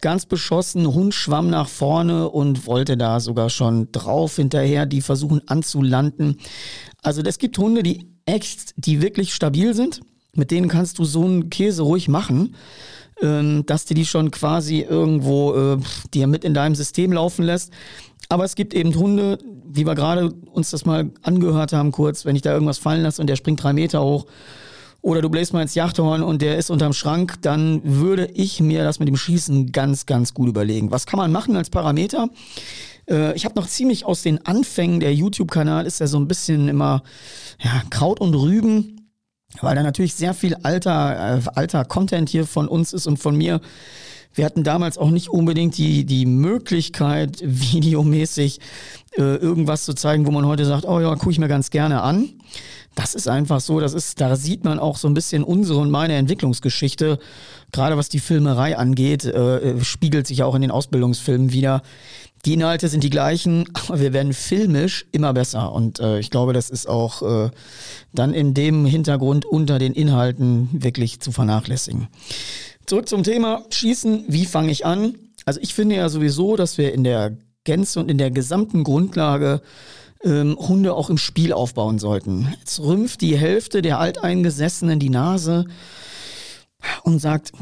ganz 0.00 0.26
beschossen, 0.26 0.92
Hund 0.92 1.14
schwamm 1.14 1.50
nach 1.50 1.68
vorne 1.68 2.28
und 2.28 2.66
wollte 2.66 2.96
da 2.96 3.20
sogar 3.20 3.50
schon 3.50 3.90
drauf 3.92 4.36
hinterher, 4.36 4.86
die 4.86 5.00
versuchen 5.00 5.46
anzulanden. 5.46 6.38
Also 7.02 7.22
es 7.22 7.38
gibt 7.38 7.58
Hunde, 7.58 7.82
die 7.82 8.17
echt, 8.28 8.74
die 8.76 9.02
wirklich 9.02 9.34
stabil 9.34 9.74
sind. 9.74 10.00
Mit 10.34 10.50
denen 10.50 10.68
kannst 10.68 10.98
du 10.98 11.04
so 11.04 11.24
einen 11.24 11.50
Käse 11.50 11.82
ruhig 11.82 12.08
machen, 12.08 12.54
ähm, 13.22 13.64
dass 13.66 13.86
du 13.86 13.94
die 13.94 14.06
schon 14.06 14.30
quasi 14.30 14.80
irgendwo 14.80 15.54
äh, 15.54 15.78
dir 16.14 16.26
mit 16.26 16.44
in 16.44 16.54
deinem 16.54 16.74
System 16.74 17.12
laufen 17.12 17.44
lässt. 17.44 17.72
Aber 18.28 18.44
es 18.44 18.54
gibt 18.54 18.74
eben 18.74 18.94
Hunde, 18.94 19.38
wie 19.64 19.86
wir 19.86 19.94
gerade 19.94 20.30
uns 20.52 20.70
das 20.70 20.84
mal 20.84 21.10
angehört 21.22 21.72
haben 21.72 21.90
kurz, 21.90 22.24
wenn 22.24 22.36
ich 22.36 22.42
da 22.42 22.52
irgendwas 22.52 22.78
fallen 22.78 23.02
lasse 23.02 23.20
und 23.20 23.26
der 23.26 23.36
springt 23.36 23.62
drei 23.62 23.72
Meter 23.72 24.02
hoch 24.02 24.26
oder 25.00 25.22
du 25.22 25.30
bläst 25.30 25.52
mal 25.52 25.62
ins 25.62 25.74
Jachthorn 25.74 26.22
und 26.22 26.42
der 26.42 26.58
ist 26.58 26.70
unterm 26.70 26.92
Schrank, 26.92 27.36
dann 27.42 27.80
würde 27.84 28.26
ich 28.34 28.60
mir 28.60 28.84
das 28.84 28.98
mit 28.98 29.08
dem 29.08 29.16
Schießen 29.16 29.72
ganz, 29.72 30.06
ganz 30.06 30.34
gut 30.34 30.48
überlegen. 30.48 30.90
Was 30.90 31.06
kann 31.06 31.18
man 31.18 31.32
machen 31.32 31.56
als 31.56 31.70
Parameter? 31.70 32.28
Äh, 33.08 33.34
ich 33.34 33.44
habe 33.44 33.54
noch 33.54 33.66
ziemlich 33.66 34.04
aus 34.04 34.22
den 34.22 34.44
Anfängen, 34.44 35.00
der 35.00 35.14
YouTube-Kanal 35.14 35.86
ist 35.86 36.00
ja 36.00 36.06
so 36.06 36.18
ein 36.18 36.28
bisschen 36.28 36.68
immer 36.68 37.02
ja, 37.60 37.82
Kraut 37.90 38.20
und 38.20 38.34
Rüben, 38.34 39.10
weil 39.60 39.74
da 39.74 39.82
natürlich 39.82 40.14
sehr 40.14 40.34
viel 40.34 40.54
alter, 40.62 41.38
äh, 41.38 41.50
alter 41.54 41.84
Content 41.84 42.28
hier 42.28 42.46
von 42.46 42.68
uns 42.68 42.92
ist 42.92 43.06
und 43.06 43.18
von 43.18 43.36
mir. 43.36 43.60
Wir 44.34 44.44
hatten 44.44 44.62
damals 44.62 44.98
auch 44.98 45.10
nicht 45.10 45.30
unbedingt 45.30 45.78
die, 45.78 46.04
die 46.04 46.26
Möglichkeit, 46.26 47.38
videomäßig 47.42 48.60
äh, 49.16 49.22
irgendwas 49.22 49.84
zu 49.84 49.94
zeigen, 49.94 50.26
wo 50.26 50.30
man 50.30 50.46
heute 50.46 50.64
sagt, 50.64 50.84
oh 50.84 51.00
ja, 51.00 51.14
gucke 51.16 51.32
ich 51.32 51.38
mir 51.38 51.48
ganz 51.48 51.70
gerne 51.70 52.02
an. 52.02 52.30
Das 52.98 53.14
ist 53.14 53.28
einfach 53.28 53.60
so, 53.60 53.78
das 53.78 53.94
ist, 53.94 54.20
da 54.20 54.34
sieht 54.34 54.64
man 54.64 54.80
auch 54.80 54.96
so 54.96 55.06
ein 55.06 55.14
bisschen 55.14 55.44
unsere 55.44 55.78
und 55.78 55.88
meine 55.88 56.14
Entwicklungsgeschichte. 56.14 57.20
Gerade 57.70 57.96
was 57.96 58.08
die 58.08 58.18
Filmerei 58.18 58.76
angeht, 58.76 59.24
äh, 59.24 59.80
spiegelt 59.84 60.26
sich 60.26 60.42
auch 60.42 60.56
in 60.56 60.62
den 60.62 60.72
Ausbildungsfilmen 60.72 61.52
wieder. 61.52 61.82
Die 62.44 62.54
Inhalte 62.54 62.88
sind 62.88 63.04
die 63.04 63.10
gleichen, 63.10 63.66
aber 63.74 64.00
wir 64.00 64.12
werden 64.12 64.32
filmisch 64.32 65.06
immer 65.12 65.32
besser. 65.32 65.70
Und 65.70 66.00
äh, 66.00 66.18
ich 66.18 66.30
glaube, 66.30 66.52
das 66.52 66.70
ist 66.70 66.88
auch 66.88 67.22
äh, 67.22 67.50
dann 68.14 68.34
in 68.34 68.52
dem 68.52 68.84
Hintergrund 68.84 69.46
unter 69.46 69.78
den 69.78 69.92
Inhalten 69.92 70.68
wirklich 70.72 71.20
zu 71.20 71.30
vernachlässigen. 71.30 72.08
Zurück 72.86 73.08
zum 73.08 73.22
Thema 73.22 73.62
Schießen. 73.70 74.24
Wie 74.26 74.44
fange 74.44 74.72
ich 74.72 74.84
an? 74.84 75.14
Also 75.44 75.60
ich 75.62 75.72
finde 75.72 75.94
ja 75.94 76.08
sowieso, 76.08 76.56
dass 76.56 76.78
wir 76.78 76.92
in 76.92 77.04
der 77.04 77.38
Gänze 77.62 78.00
und 78.00 78.10
in 78.10 78.18
der 78.18 78.32
gesamten 78.32 78.82
Grundlage 78.82 79.62
ähm, 80.24 80.56
Hunde 80.58 80.94
auch 80.94 81.10
im 81.10 81.18
Spiel 81.18 81.52
aufbauen 81.52 81.98
sollten. 81.98 82.54
Jetzt 82.58 82.80
rümpft 82.80 83.20
die 83.20 83.36
Hälfte 83.36 83.82
der 83.82 83.98
Alteingesessenen 83.98 84.98
die 84.98 85.10
Nase 85.10 85.66
und 87.02 87.20
sagt, 87.20 87.52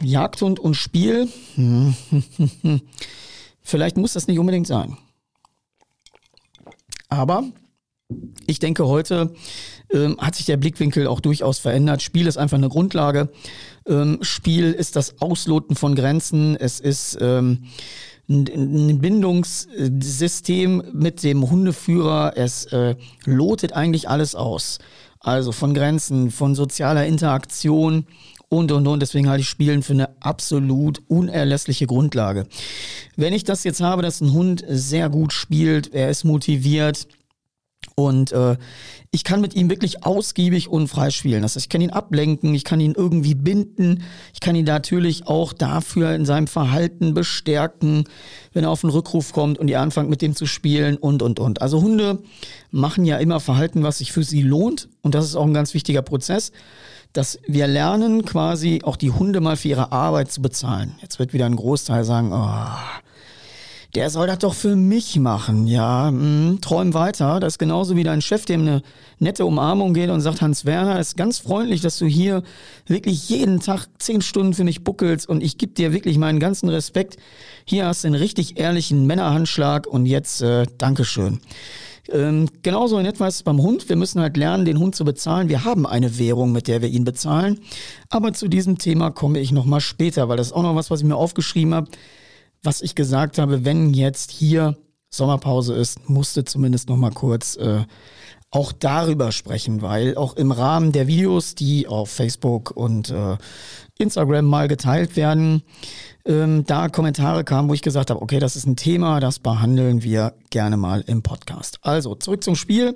Jagdhund 0.00 0.58
und 0.58 0.74
Spiel, 0.74 1.28
vielleicht 3.62 3.96
muss 3.96 4.14
das 4.14 4.26
nicht 4.26 4.38
unbedingt 4.38 4.66
sein. 4.66 4.96
Aber 7.08 7.44
ich 8.46 8.58
denke, 8.58 8.86
heute 8.86 9.34
ähm, 9.92 10.16
hat 10.18 10.34
sich 10.34 10.46
der 10.46 10.56
Blickwinkel 10.56 11.06
auch 11.06 11.20
durchaus 11.20 11.58
verändert. 11.58 12.02
Spiel 12.02 12.26
ist 12.26 12.36
einfach 12.36 12.56
eine 12.56 12.68
Grundlage. 12.68 13.30
Ähm, 13.86 14.18
Spiel 14.22 14.72
ist 14.72 14.96
das 14.96 15.20
Ausloten 15.20 15.76
von 15.76 15.94
Grenzen. 15.94 16.56
Es 16.56 16.80
ist 16.80 17.18
ähm, 17.20 17.64
ein 18.28 18.98
Bindungssystem 19.00 20.82
mit 20.92 21.22
dem 21.22 21.50
Hundeführer. 21.50 22.32
Es 22.36 22.66
äh, 22.66 22.96
lotet 23.24 23.72
eigentlich 23.72 24.08
alles 24.08 24.34
aus. 24.34 24.78
Also 25.20 25.52
von 25.52 25.74
Grenzen, 25.74 26.30
von 26.30 26.54
sozialer 26.54 27.06
Interaktion 27.06 28.06
und 28.48 28.72
und 28.72 28.86
und. 28.86 29.00
Deswegen 29.00 29.28
halte 29.28 29.42
ich 29.42 29.48
Spielen 29.48 29.82
für 29.82 29.94
eine 29.94 30.10
absolut 30.20 31.00
unerlässliche 31.08 31.86
Grundlage. 31.86 32.46
Wenn 33.16 33.32
ich 33.32 33.44
das 33.44 33.64
jetzt 33.64 33.80
habe, 33.80 34.02
dass 34.02 34.20
ein 34.20 34.32
Hund 34.32 34.64
sehr 34.68 35.08
gut 35.08 35.32
spielt, 35.32 35.94
er 35.94 36.10
ist 36.10 36.24
motiviert, 36.24 37.06
und 37.94 38.32
äh, 38.32 38.56
ich 39.10 39.24
kann 39.24 39.40
mit 39.40 39.54
ihm 39.54 39.68
wirklich 39.68 40.04
ausgiebig 40.04 40.68
und 40.68 40.88
frei 40.88 41.10
spielen. 41.10 41.42
Das 41.42 41.54
heißt, 41.54 41.66
ich 41.66 41.68
kann 41.68 41.80
ihn 41.80 41.90
ablenken, 41.90 42.54
ich 42.54 42.64
kann 42.64 42.80
ihn 42.80 42.94
irgendwie 42.96 43.34
binden, 43.34 44.04
ich 44.32 44.40
kann 44.40 44.56
ihn 44.56 44.64
natürlich 44.64 45.26
auch 45.26 45.52
dafür 45.52 46.14
in 46.14 46.24
seinem 46.24 46.46
Verhalten 46.46 47.14
bestärken, 47.14 48.04
wenn 48.52 48.64
er 48.64 48.70
auf 48.70 48.80
den 48.80 48.90
Rückruf 48.90 49.32
kommt 49.32 49.58
und 49.58 49.68
ihr 49.68 49.80
anfangt 49.80 50.08
mit 50.08 50.22
dem 50.22 50.34
zu 50.34 50.46
spielen 50.46 50.96
und 50.96 51.22
und 51.22 51.40
und. 51.40 51.60
Also 51.60 51.82
Hunde 51.82 52.22
machen 52.70 53.04
ja 53.04 53.18
immer 53.18 53.40
Verhalten, 53.40 53.82
was 53.82 53.98
sich 53.98 54.12
für 54.12 54.24
sie 54.24 54.42
lohnt 54.42 54.88
und 55.02 55.14
das 55.14 55.26
ist 55.26 55.36
auch 55.36 55.46
ein 55.46 55.54
ganz 55.54 55.74
wichtiger 55.74 56.02
Prozess, 56.02 56.52
dass 57.12 57.38
wir 57.46 57.66
lernen 57.66 58.24
quasi 58.24 58.80
auch 58.84 58.96
die 58.96 59.10
Hunde 59.10 59.40
mal 59.40 59.56
für 59.56 59.68
ihre 59.68 59.92
Arbeit 59.92 60.32
zu 60.32 60.40
bezahlen. 60.40 60.94
Jetzt 61.02 61.18
wird 61.18 61.34
wieder 61.34 61.46
ein 61.46 61.56
Großteil 61.56 62.04
sagen, 62.04 62.32
oh, 62.32 63.02
der 63.94 64.08
soll 64.08 64.26
das 64.26 64.38
doch 64.38 64.54
für 64.54 64.74
mich 64.74 65.18
machen, 65.18 65.66
ja. 65.66 66.10
Mh, 66.10 66.58
träum 66.62 66.94
weiter. 66.94 67.40
Das 67.40 67.54
ist 67.54 67.58
genauso 67.58 67.94
wie 67.94 68.04
dein 68.04 68.22
Chef, 68.22 68.46
dem 68.46 68.62
eine 68.62 68.82
nette 69.18 69.44
Umarmung 69.44 69.92
geht 69.92 70.08
und 70.08 70.22
sagt, 70.22 70.40
Hans 70.40 70.64
Werner, 70.64 70.98
ist 70.98 71.18
ganz 71.18 71.38
freundlich, 71.38 71.82
dass 71.82 71.98
du 71.98 72.06
hier 72.06 72.42
wirklich 72.86 73.28
jeden 73.28 73.60
Tag 73.60 73.86
zehn 73.98 74.22
Stunden 74.22 74.54
für 74.54 74.64
mich 74.64 74.82
buckelst 74.82 75.28
und 75.28 75.42
ich 75.42 75.58
gebe 75.58 75.74
dir 75.74 75.92
wirklich 75.92 76.16
meinen 76.16 76.40
ganzen 76.40 76.70
Respekt. 76.70 77.18
Hier 77.66 77.86
hast 77.86 78.04
du 78.04 78.08
einen 78.08 78.16
richtig 78.16 78.58
ehrlichen 78.58 79.06
Männerhandschlag 79.06 79.86
und 79.86 80.06
jetzt 80.06 80.40
äh, 80.40 80.64
Dankeschön. 80.78 81.40
Ähm, 82.10 82.48
genauso 82.62 82.98
in 82.98 83.04
etwa 83.04 83.26
ist 83.26 83.36
es 83.36 83.42
beim 83.42 83.60
Hund. 83.60 83.90
Wir 83.90 83.96
müssen 83.96 84.22
halt 84.22 84.38
lernen, 84.38 84.64
den 84.64 84.78
Hund 84.78 84.94
zu 84.94 85.04
bezahlen. 85.04 85.50
Wir 85.50 85.64
haben 85.64 85.86
eine 85.86 86.18
Währung, 86.18 86.50
mit 86.50 86.66
der 86.66 86.80
wir 86.80 86.88
ihn 86.88 87.04
bezahlen. 87.04 87.60
Aber 88.08 88.32
zu 88.32 88.48
diesem 88.48 88.78
Thema 88.78 89.10
komme 89.10 89.38
ich 89.38 89.52
nochmal 89.52 89.80
später, 89.80 90.30
weil 90.30 90.38
das 90.38 90.48
ist 90.48 90.52
auch 90.54 90.62
noch 90.62 90.74
was, 90.74 90.90
was 90.90 91.00
ich 91.00 91.06
mir 91.06 91.16
aufgeschrieben 91.16 91.74
habe 91.74 91.90
was 92.62 92.82
ich 92.82 92.94
gesagt 92.94 93.38
habe, 93.38 93.64
wenn 93.64 93.92
jetzt 93.92 94.30
hier 94.30 94.76
Sommerpause 95.10 95.74
ist, 95.74 96.08
musste 96.08 96.44
zumindest 96.44 96.88
noch 96.88 96.96
mal 96.96 97.10
kurz 97.10 97.56
äh, 97.56 97.84
auch 98.50 98.72
darüber 98.72 99.32
sprechen, 99.32 99.82
weil 99.82 100.16
auch 100.16 100.36
im 100.36 100.52
Rahmen 100.52 100.92
der 100.92 101.06
Videos, 101.06 101.54
die 101.54 101.88
auf 101.88 102.10
Facebook 102.10 102.70
und 102.70 103.10
äh, 103.10 103.36
Instagram 103.98 104.44
mal 104.44 104.68
geteilt 104.68 105.16
werden, 105.16 105.62
ähm, 106.26 106.64
da 106.66 106.88
Kommentare 106.88 107.44
kamen, 107.44 107.68
wo 107.68 107.74
ich 107.74 107.82
gesagt 107.82 108.10
habe, 108.10 108.20
okay, 108.20 108.38
das 108.38 108.54
ist 108.54 108.66
ein 108.66 108.76
Thema, 108.76 109.20
das 109.20 109.38
behandeln 109.38 110.02
wir 110.02 110.34
gerne 110.50 110.76
mal 110.76 111.02
im 111.06 111.22
Podcast. 111.22 111.78
Also 111.82 112.14
zurück 112.14 112.44
zum 112.44 112.54
Spiel. 112.54 112.94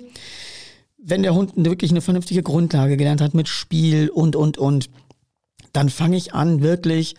Wenn 0.97 1.23
der 1.23 1.33
Hund 1.33 1.53
wirklich 1.55 1.91
eine 1.91 2.01
vernünftige 2.01 2.43
Grundlage 2.43 2.95
gelernt 2.95 3.21
hat 3.21 3.33
mit 3.33 3.47
Spiel 3.47 4.09
und 4.09 4.35
und 4.35 4.57
und, 4.57 4.89
dann 5.73 5.89
fange 5.89 6.17
ich 6.17 6.33
an 6.33 6.61
wirklich 6.61 7.15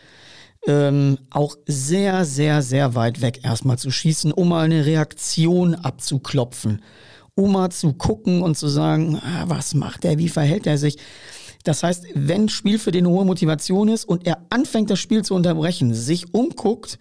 ähm, 0.67 1.19
auch 1.31 1.57
sehr, 1.67 2.25
sehr, 2.25 2.63
sehr 2.63 2.95
weit 2.95 3.21
weg 3.21 3.41
erstmal 3.43 3.79
zu 3.79 3.91
schießen, 3.91 4.33
um 4.33 4.49
mal 4.49 4.65
eine 4.65 4.85
Reaktion 4.85 5.75
abzuklopfen, 5.75 6.83
um 7.35 7.53
mal 7.53 7.71
zu 7.71 7.93
gucken 7.93 8.43
und 8.43 8.57
zu 8.57 8.69
sagen, 8.69 9.21
ah, 9.23 9.45
was 9.47 9.75
macht 9.75 10.05
er, 10.05 10.19
wie 10.19 10.29
verhält 10.29 10.67
er 10.67 10.79
sich. 10.79 10.97
Das 11.65 11.83
heißt, 11.83 12.07
wenn 12.15 12.49
Spiel 12.49 12.79
für 12.79 12.93
den 12.93 13.07
hohe 13.07 13.25
Motivation 13.25 13.89
ist 13.89 14.05
und 14.05 14.27
er 14.27 14.39
anfängt, 14.51 14.91
das 14.91 14.99
Spiel 14.99 15.25
zu 15.25 15.35
unterbrechen, 15.35 15.93
sich 15.95 16.33
umguckt 16.33 16.99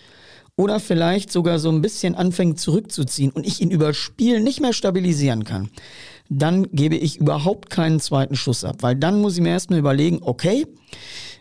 oder 0.56 0.80
vielleicht 0.80 1.32
sogar 1.32 1.60
so 1.60 1.70
ein 1.70 1.82
bisschen 1.82 2.16
anfängt 2.16 2.60
zurückzuziehen 2.60 3.32
und 3.32 3.46
ich 3.46 3.62
ihn 3.62 3.72
über 3.72 3.94
Spiel 3.94 4.42
nicht 4.42 4.60
mehr 4.60 4.74
stabilisieren 4.74 5.44
kann, 5.44 5.70
dann 6.30 6.70
gebe 6.72 6.96
ich 6.96 7.18
überhaupt 7.18 7.70
keinen 7.70 8.00
zweiten 8.00 8.36
Schuss 8.36 8.64
ab, 8.64 8.78
weil 8.82 8.96
dann 8.96 9.22
muss 9.22 9.36
ich 9.36 9.42
mir 9.42 9.50
erstmal 9.50 9.80
überlegen, 9.80 10.20
okay, 10.22 10.66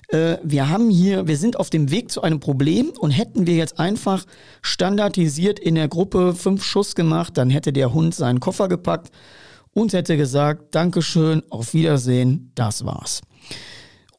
äh, 0.08 0.36
wir 0.42 0.68
haben 0.68 0.90
hier, 0.90 1.26
wir 1.26 1.36
sind 1.36 1.58
auf 1.58 1.70
dem 1.70 1.90
Weg 1.90 2.10
zu 2.10 2.22
einem 2.22 2.40
Problem 2.40 2.92
und 2.98 3.10
hätten 3.10 3.46
wir 3.46 3.56
jetzt 3.56 3.78
einfach 3.78 4.24
standardisiert 4.62 5.58
in 5.58 5.74
der 5.74 5.88
Gruppe 5.88 6.34
fünf 6.34 6.64
Schuss 6.64 6.94
gemacht, 6.94 7.36
dann 7.36 7.50
hätte 7.50 7.72
der 7.72 7.92
Hund 7.92 8.14
seinen 8.14 8.40
Koffer 8.40 8.68
gepackt 8.68 9.10
und 9.72 9.92
hätte 9.92 10.16
gesagt, 10.16 10.74
Dankeschön, 10.74 11.42
auf 11.50 11.74
Wiedersehen, 11.74 12.52
das 12.54 12.84
war's. 12.84 13.20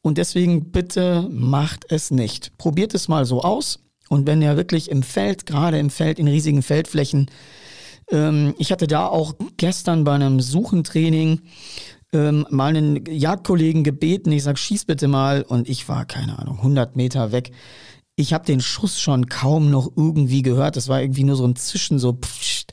Und 0.02 0.18
deswegen 0.18 0.70
bitte 0.70 1.26
macht 1.30 1.90
es 1.90 2.10
nicht. 2.10 2.56
Probiert 2.58 2.94
es 2.94 3.08
mal 3.08 3.24
so 3.24 3.42
aus. 3.42 3.80
Und 4.08 4.26
wenn 4.26 4.40
er 4.40 4.56
wirklich 4.56 4.90
im 4.90 5.02
Feld, 5.02 5.46
gerade 5.46 5.78
im 5.78 5.90
Feld, 5.90 6.18
in 6.18 6.28
riesigen 6.28 6.62
Feldflächen, 6.62 7.30
ähm, 8.10 8.54
ich 8.58 8.72
hatte 8.72 8.86
da 8.86 9.06
auch 9.06 9.34
gestern 9.56 10.04
bei 10.04 10.14
einem 10.14 10.40
Suchentraining 10.40 11.42
ähm, 12.12 12.46
mal 12.50 12.74
einen 12.74 13.04
Jagdkollegen 13.06 13.84
gebeten, 13.84 14.32
ich 14.32 14.42
sag, 14.42 14.58
schieß 14.58 14.86
bitte 14.86 15.08
mal 15.08 15.42
und 15.42 15.68
ich 15.68 15.88
war, 15.88 16.04
keine 16.06 16.38
Ahnung, 16.38 16.58
100 16.58 16.96
Meter 16.96 17.32
weg. 17.32 17.50
Ich 18.16 18.32
habe 18.32 18.44
den 18.44 18.60
Schuss 18.60 19.00
schon 19.00 19.26
kaum 19.28 19.70
noch 19.70 19.90
irgendwie 19.94 20.42
gehört. 20.42 20.76
Das 20.76 20.88
war 20.88 21.00
irgendwie 21.00 21.24
nur 21.24 21.36
so 21.36 21.46
ein 21.46 21.56
Zischen, 21.56 21.98
so 21.98 22.14
pfst. 22.14 22.72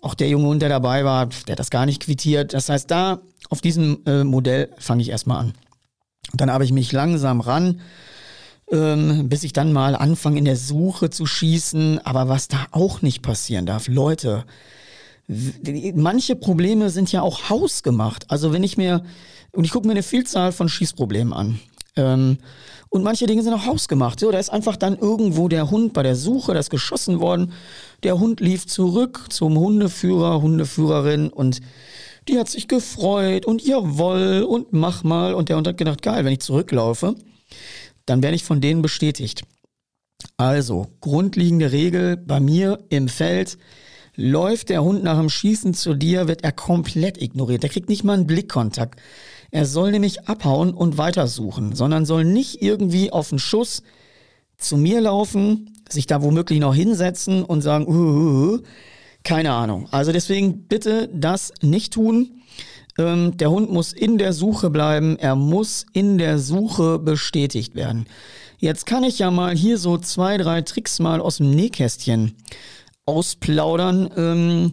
auch 0.00 0.14
der 0.14 0.28
junge 0.28 0.46
Hund, 0.46 0.62
der 0.62 0.68
dabei 0.68 1.04
war, 1.04 1.26
der 1.26 1.52
hat 1.52 1.58
das 1.58 1.70
gar 1.70 1.86
nicht 1.86 2.02
quittiert. 2.02 2.54
Das 2.54 2.68
heißt, 2.68 2.90
da 2.90 3.20
auf 3.50 3.60
diesem 3.60 4.00
äh, 4.06 4.24
Modell 4.24 4.70
fange 4.78 5.02
ich 5.02 5.10
erstmal 5.10 5.38
an. 5.38 5.54
Und 6.32 6.40
dann 6.40 6.50
habe 6.50 6.64
ich 6.64 6.72
mich 6.72 6.90
langsam 6.90 7.40
ran, 7.40 7.80
ähm, 8.72 9.28
bis 9.28 9.44
ich 9.44 9.52
dann 9.52 9.72
mal 9.72 9.94
anfange 9.94 10.38
in 10.38 10.44
der 10.44 10.56
Suche 10.56 11.10
zu 11.10 11.26
schießen. 11.26 12.04
Aber 12.04 12.28
was 12.28 12.48
da 12.48 12.66
auch 12.72 13.02
nicht 13.02 13.22
passieren 13.22 13.66
darf, 13.66 13.88
Leute, 13.88 14.44
manche 15.94 16.36
Probleme 16.36 16.90
sind 16.90 17.10
ja 17.12 17.22
auch 17.22 17.48
hausgemacht. 17.48 18.30
Also 18.30 18.52
wenn 18.52 18.62
ich 18.62 18.76
mir, 18.76 19.04
und 19.52 19.64
ich 19.64 19.70
gucke 19.70 19.86
mir 19.86 19.92
eine 19.92 20.02
Vielzahl 20.02 20.52
von 20.52 20.68
Schießproblemen 20.68 21.32
an. 21.32 21.60
Ähm, 21.96 22.38
und 22.88 23.02
manche 23.02 23.26
Dinge 23.26 23.42
sind 23.42 23.52
auch 23.54 23.66
hausgemacht. 23.66 24.20
So, 24.20 24.30
da 24.30 24.38
ist 24.38 24.50
einfach 24.50 24.76
dann 24.76 24.96
irgendwo 24.96 25.48
der 25.48 25.70
Hund 25.70 25.94
bei 25.94 26.02
der 26.02 26.14
Suche, 26.14 26.52
da 26.52 26.60
ist 26.60 26.70
geschossen 26.70 27.20
worden. 27.20 27.52
Der 28.02 28.20
Hund 28.20 28.40
lief 28.40 28.66
zurück 28.66 29.26
zum 29.30 29.58
Hundeführer, 29.58 30.40
Hundeführerin 30.40 31.28
und 31.28 31.60
die 32.28 32.38
hat 32.38 32.48
sich 32.48 32.68
gefreut 32.68 33.46
und 33.46 33.66
jawoll 33.66 34.46
und 34.48 34.72
mach 34.72 35.04
mal. 35.04 35.34
Und 35.34 35.48
der 35.48 35.56
Hund 35.56 35.66
hat 35.66 35.76
gedacht, 35.76 36.02
geil, 36.02 36.24
wenn 36.24 36.32
ich 36.32 36.40
zurücklaufe, 36.40 37.16
dann 38.06 38.22
werde 38.22 38.36
ich 38.36 38.44
von 38.44 38.60
denen 38.60 38.82
bestätigt. 38.82 39.42
Also, 40.36 40.86
grundlegende 41.00 41.72
Regel 41.72 42.16
bei 42.16 42.40
mir 42.40 42.78
im 42.88 43.08
Feld, 43.08 43.58
läuft 44.16 44.68
der 44.68 44.82
Hund 44.82 45.02
nach 45.02 45.18
dem 45.18 45.28
Schießen 45.28 45.74
zu 45.74 45.94
dir, 45.94 46.28
wird 46.28 46.44
er 46.44 46.52
komplett 46.52 47.20
ignoriert. 47.20 47.62
Der 47.62 47.70
kriegt 47.70 47.88
nicht 47.88 48.04
mal 48.04 48.14
einen 48.14 48.26
Blickkontakt. 48.26 49.00
Er 49.50 49.66
soll 49.66 49.92
nämlich 49.92 50.28
abhauen 50.28 50.74
und 50.74 50.98
weitersuchen, 50.98 51.74
sondern 51.74 52.06
soll 52.06 52.24
nicht 52.24 52.62
irgendwie 52.62 53.12
auf 53.12 53.30
den 53.30 53.38
Schuss 53.38 53.82
zu 54.58 54.76
mir 54.76 55.00
laufen, 55.00 55.70
sich 55.88 56.06
da 56.06 56.22
womöglich 56.22 56.60
noch 56.60 56.74
hinsetzen 56.74 57.44
und 57.44 57.60
sagen, 57.60 57.86
uh, 57.86 57.92
uh, 57.92 58.54
uh, 58.54 58.58
keine 59.22 59.52
Ahnung. 59.52 59.88
Also 59.90 60.12
deswegen 60.12 60.66
bitte 60.66 61.08
das 61.12 61.52
nicht 61.62 61.92
tun. 61.92 62.42
Ähm, 62.98 63.36
der 63.36 63.50
Hund 63.50 63.70
muss 63.70 63.92
in 63.92 64.18
der 64.18 64.32
Suche 64.32 64.70
bleiben. 64.70 65.18
Er 65.18 65.36
muss 65.36 65.86
in 65.92 66.18
der 66.18 66.38
Suche 66.38 66.98
bestätigt 66.98 67.74
werden. 67.74 68.06
Jetzt 68.58 68.86
kann 68.86 69.04
ich 69.04 69.18
ja 69.18 69.30
mal 69.30 69.54
hier 69.54 69.78
so 69.78 69.98
zwei, 69.98 70.36
drei 70.36 70.62
Tricks 70.62 70.98
mal 70.98 71.20
aus 71.20 71.38
dem 71.38 71.50
Nähkästchen 71.50 72.34
ausplaudern, 73.06 74.10
ähm, 74.16 74.72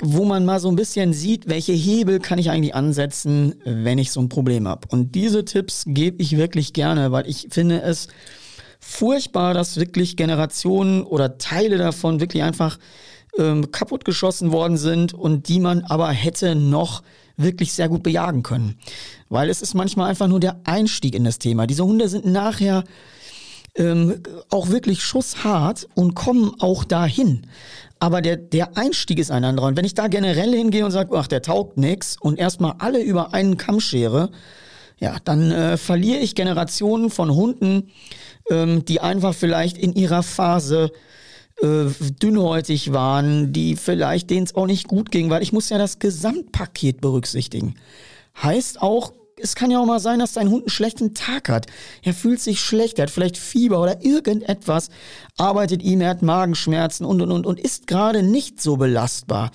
wo 0.00 0.24
man 0.24 0.44
mal 0.44 0.60
so 0.60 0.68
ein 0.68 0.76
bisschen 0.76 1.12
sieht, 1.12 1.48
welche 1.48 1.72
Hebel 1.72 2.20
kann 2.20 2.38
ich 2.38 2.50
eigentlich 2.50 2.74
ansetzen, 2.74 3.54
wenn 3.64 3.98
ich 3.98 4.12
so 4.12 4.20
ein 4.20 4.28
Problem 4.28 4.68
habe. 4.68 4.86
Und 4.90 5.14
diese 5.14 5.44
Tipps 5.44 5.84
gebe 5.86 6.22
ich 6.22 6.36
wirklich 6.36 6.72
gerne, 6.72 7.10
weil 7.10 7.28
ich 7.28 7.48
finde 7.50 7.82
es 7.82 8.08
furchtbar, 8.78 9.54
dass 9.54 9.76
wirklich 9.76 10.16
Generationen 10.16 11.02
oder 11.02 11.38
Teile 11.38 11.78
davon 11.78 12.20
wirklich 12.20 12.44
einfach 12.44 12.78
ähm, 13.36 13.72
kaputtgeschossen 13.72 14.52
worden 14.52 14.76
sind 14.76 15.14
und 15.14 15.48
die 15.48 15.60
man 15.60 15.82
aber 15.82 16.08
hätte 16.10 16.54
noch 16.54 17.02
wirklich 17.36 17.72
sehr 17.72 17.88
gut 17.88 18.02
bejagen 18.02 18.42
können. 18.42 18.78
Weil 19.28 19.50
es 19.50 19.62
ist 19.62 19.74
manchmal 19.74 20.10
einfach 20.10 20.28
nur 20.28 20.40
der 20.40 20.60
Einstieg 20.64 21.14
in 21.14 21.24
das 21.24 21.38
Thema. 21.38 21.66
Diese 21.66 21.84
Hunde 21.84 22.08
sind 22.08 22.24
nachher 22.24 22.84
ähm, 23.76 24.22
auch 24.50 24.68
wirklich 24.68 25.02
schusshart 25.02 25.86
und 25.94 26.14
kommen 26.14 26.54
auch 26.58 26.84
dahin. 26.84 27.46
Aber 28.00 28.22
der, 28.22 28.36
der 28.36 28.76
Einstieg 28.76 29.18
ist 29.18 29.30
ein 29.30 29.44
anderer. 29.44 29.66
Und 29.66 29.76
wenn 29.76 29.84
ich 29.84 29.94
da 29.94 30.06
generell 30.08 30.52
hingehe 30.52 30.84
und 30.84 30.92
sage, 30.92 31.16
ach, 31.16 31.26
der 31.26 31.42
taugt 31.42 31.76
nix 31.78 32.16
und 32.20 32.38
erstmal 32.38 32.74
alle 32.78 33.02
über 33.02 33.34
einen 33.34 33.56
Kamm 33.56 33.80
schere, 33.80 34.30
ja, 34.98 35.16
dann 35.24 35.50
äh, 35.50 35.76
verliere 35.76 36.18
ich 36.18 36.34
Generationen 36.34 37.10
von 37.10 37.34
Hunden, 37.34 37.90
ähm, 38.50 38.84
die 38.84 39.00
einfach 39.00 39.34
vielleicht 39.34 39.78
in 39.78 39.94
ihrer 39.94 40.22
Phase 40.22 40.90
äh, 41.62 41.86
dünnhäutig 42.22 42.92
waren, 42.92 43.52
die 43.52 43.76
vielleicht 43.76 44.30
denen 44.30 44.44
es 44.44 44.54
auch 44.54 44.66
nicht 44.66 44.88
gut 44.88 45.10
ging, 45.10 45.30
weil 45.30 45.42
ich 45.42 45.52
muss 45.52 45.68
ja 45.68 45.78
das 45.78 45.98
Gesamtpaket 45.98 47.00
berücksichtigen. 47.00 47.74
Heißt 48.42 48.80
auch, 48.80 49.12
es 49.40 49.54
kann 49.54 49.70
ja 49.70 49.80
auch 49.80 49.86
mal 49.86 50.00
sein, 50.00 50.18
dass 50.18 50.32
dein 50.32 50.50
Hund 50.50 50.64
einen 50.64 50.70
schlechten 50.70 51.14
Tag 51.14 51.48
hat. 51.48 51.66
Er 52.02 52.14
fühlt 52.14 52.40
sich 52.40 52.60
schlecht, 52.60 52.98
er 52.98 53.04
hat 53.04 53.10
vielleicht 53.10 53.36
Fieber 53.36 53.80
oder 53.80 54.04
irgendetwas, 54.04 54.90
arbeitet 55.36 55.82
ihm, 55.82 56.00
er 56.00 56.10
hat 56.10 56.22
Magenschmerzen 56.22 57.04
und 57.04 57.22
und 57.22 57.30
und 57.30 57.46
und 57.46 57.60
ist 57.60 57.86
gerade 57.86 58.22
nicht 58.22 58.60
so 58.60 58.76
belastbar, 58.76 59.50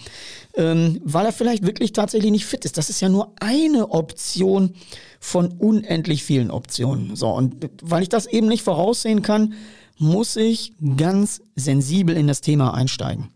ähm, 0.56 1.00
weil 1.04 1.26
er 1.26 1.34
vielleicht 1.34 1.66
wirklich 1.66 1.94
tatsächlich 1.94 2.32
nicht 2.32 2.46
fit 2.46 2.66
ist. 2.66 2.78
Das 2.78 2.90
ist 2.90 3.02
ja 3.02 3.10
nur 3.10 3.34
eine 3.40 3.92
Option 3.92 4.74
von 5.20 5.54
unendlich 5.54 6.24
vielen 6.24 6.52
Optionen. 6.52 7.16
So, 7.16 7.30
und 7.30 7.70
weil 7.82 8.04
ich 8.04 8.10
das 8.10 8.26
eben 8.26 8.48
nicht 8.48 8.64
voraussehen 8.64 9.22
kann, 9.22 9.54
muss 9.98 10.36
ich 10.36 10.74
ganz 10.98 11.42
sensibel 11.56 12.18
in 12.18 12.28
das 12.28 12.42
Thema 12.42 12.74
einsteigen. 12.74 13.30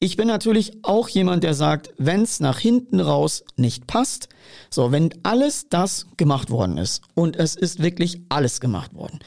Ich 0.00 0.16
bin 0.16 0.28
natürlich 0.28 0.72
auch 0.82 1.08
jemand, 1.08 1.44
der 1.44 1.54
sagt, 1.54 1.92
wenn 1.98 2.22
es 2.22 2.40
nach 2.40 2.58
hinten 2.58 3.00
raus 3.00 3.44
nicht 3.56 3.86
passt, 3.86 4.28
so, 4.70 4.92
wenn 4.92 5.10
alles 5.22 5.68
das 5.68 6.06
gemacht 6.16 6.50
worden 6.50 6.78
ist 6.78 7.02
und 7.14 7.36
es 7.36 7.54
ist 7.54 7.82
wirklich 7.82 8.22
alles 8.30 8.60
gemacht 8.60 8.94
worden 8.94 9.20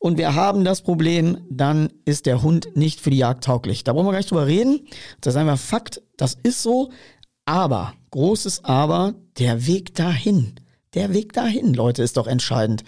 und 0.00 0.16
wir 0.16 0.34
haben 0.34 0.64
das 0.64 0.80
Problem, 0.80 1.38
dann 1.50 1.92
ist 2.06 2.24
der 2.24 2.42
Hund 2.42 2.74
nicht 2.74 3.00
für 3.00 3.10
die 3.10 3.18
Jagd 3.18 3.44
tauglich. 3.44 3.84
Da 3.84 3.94
wollen 3.94 4.06
wir 4.06 4.12
gar 4.12 4.18
nicht 4.18 4.30
drüber 4.30 4.46
reden. 4.46 4.80
Das 5.20 5.34
ist 5.34 5.38
einfach 5.38 5.58
Fakt, 5.58 6.02
das 6.16 6.38
ist 6.42 6.62
so. 6.62 6.90
Aber, 7.44 7.92
großes 8.10 8.64
Aber, 8.64 9.14
der 9.38 9.66
Weg 9.66 9.94
dahin, 9.94 10.54
der 10.94 11.12
Weg 11.12 11.34
dahin, 11.34 11.74
Leute, 11.74 12.02
ist 12.02 12.16
doch 12.16 12.26
entscheidend. 12.26 12.82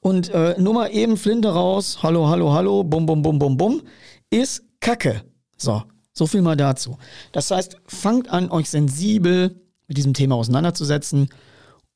Und 0.00 0.30
äh, 0.30 0.54
nur 0.58 0.72
mal 0.72 0.88
eben 0.88 1.18
Flinte 1.18 1.52
raus, 1.52 1.98
hallo, 2.02 2.28
hallo, 2.28 2.52
hallo, 2.54 2.84
bum, 2.84 3.04
bum, 3.04 3.20
bum, 3.20 3.38
bum, 3.38 3.56
bum, 3.58 3.82
ist 4.30 4.62
Kacke. 4.80 5.22
So, 5.58 5.82
so 6.12 6.26
viel 6.26 6.42
mal 6.42 6.56
dazu. 6.56 6.98
Das 7.32 7.50
heißt, 7.50 7.76
fangt 7.86 8.30
an, 8.30 8.50
euch 8.50 8.68
sensibel 8.68 9.60
mit 9.86 9.96
diesem 9.96 10.14
Thema 10.14 10.36
auseinanderzusetzen 10.36 11.28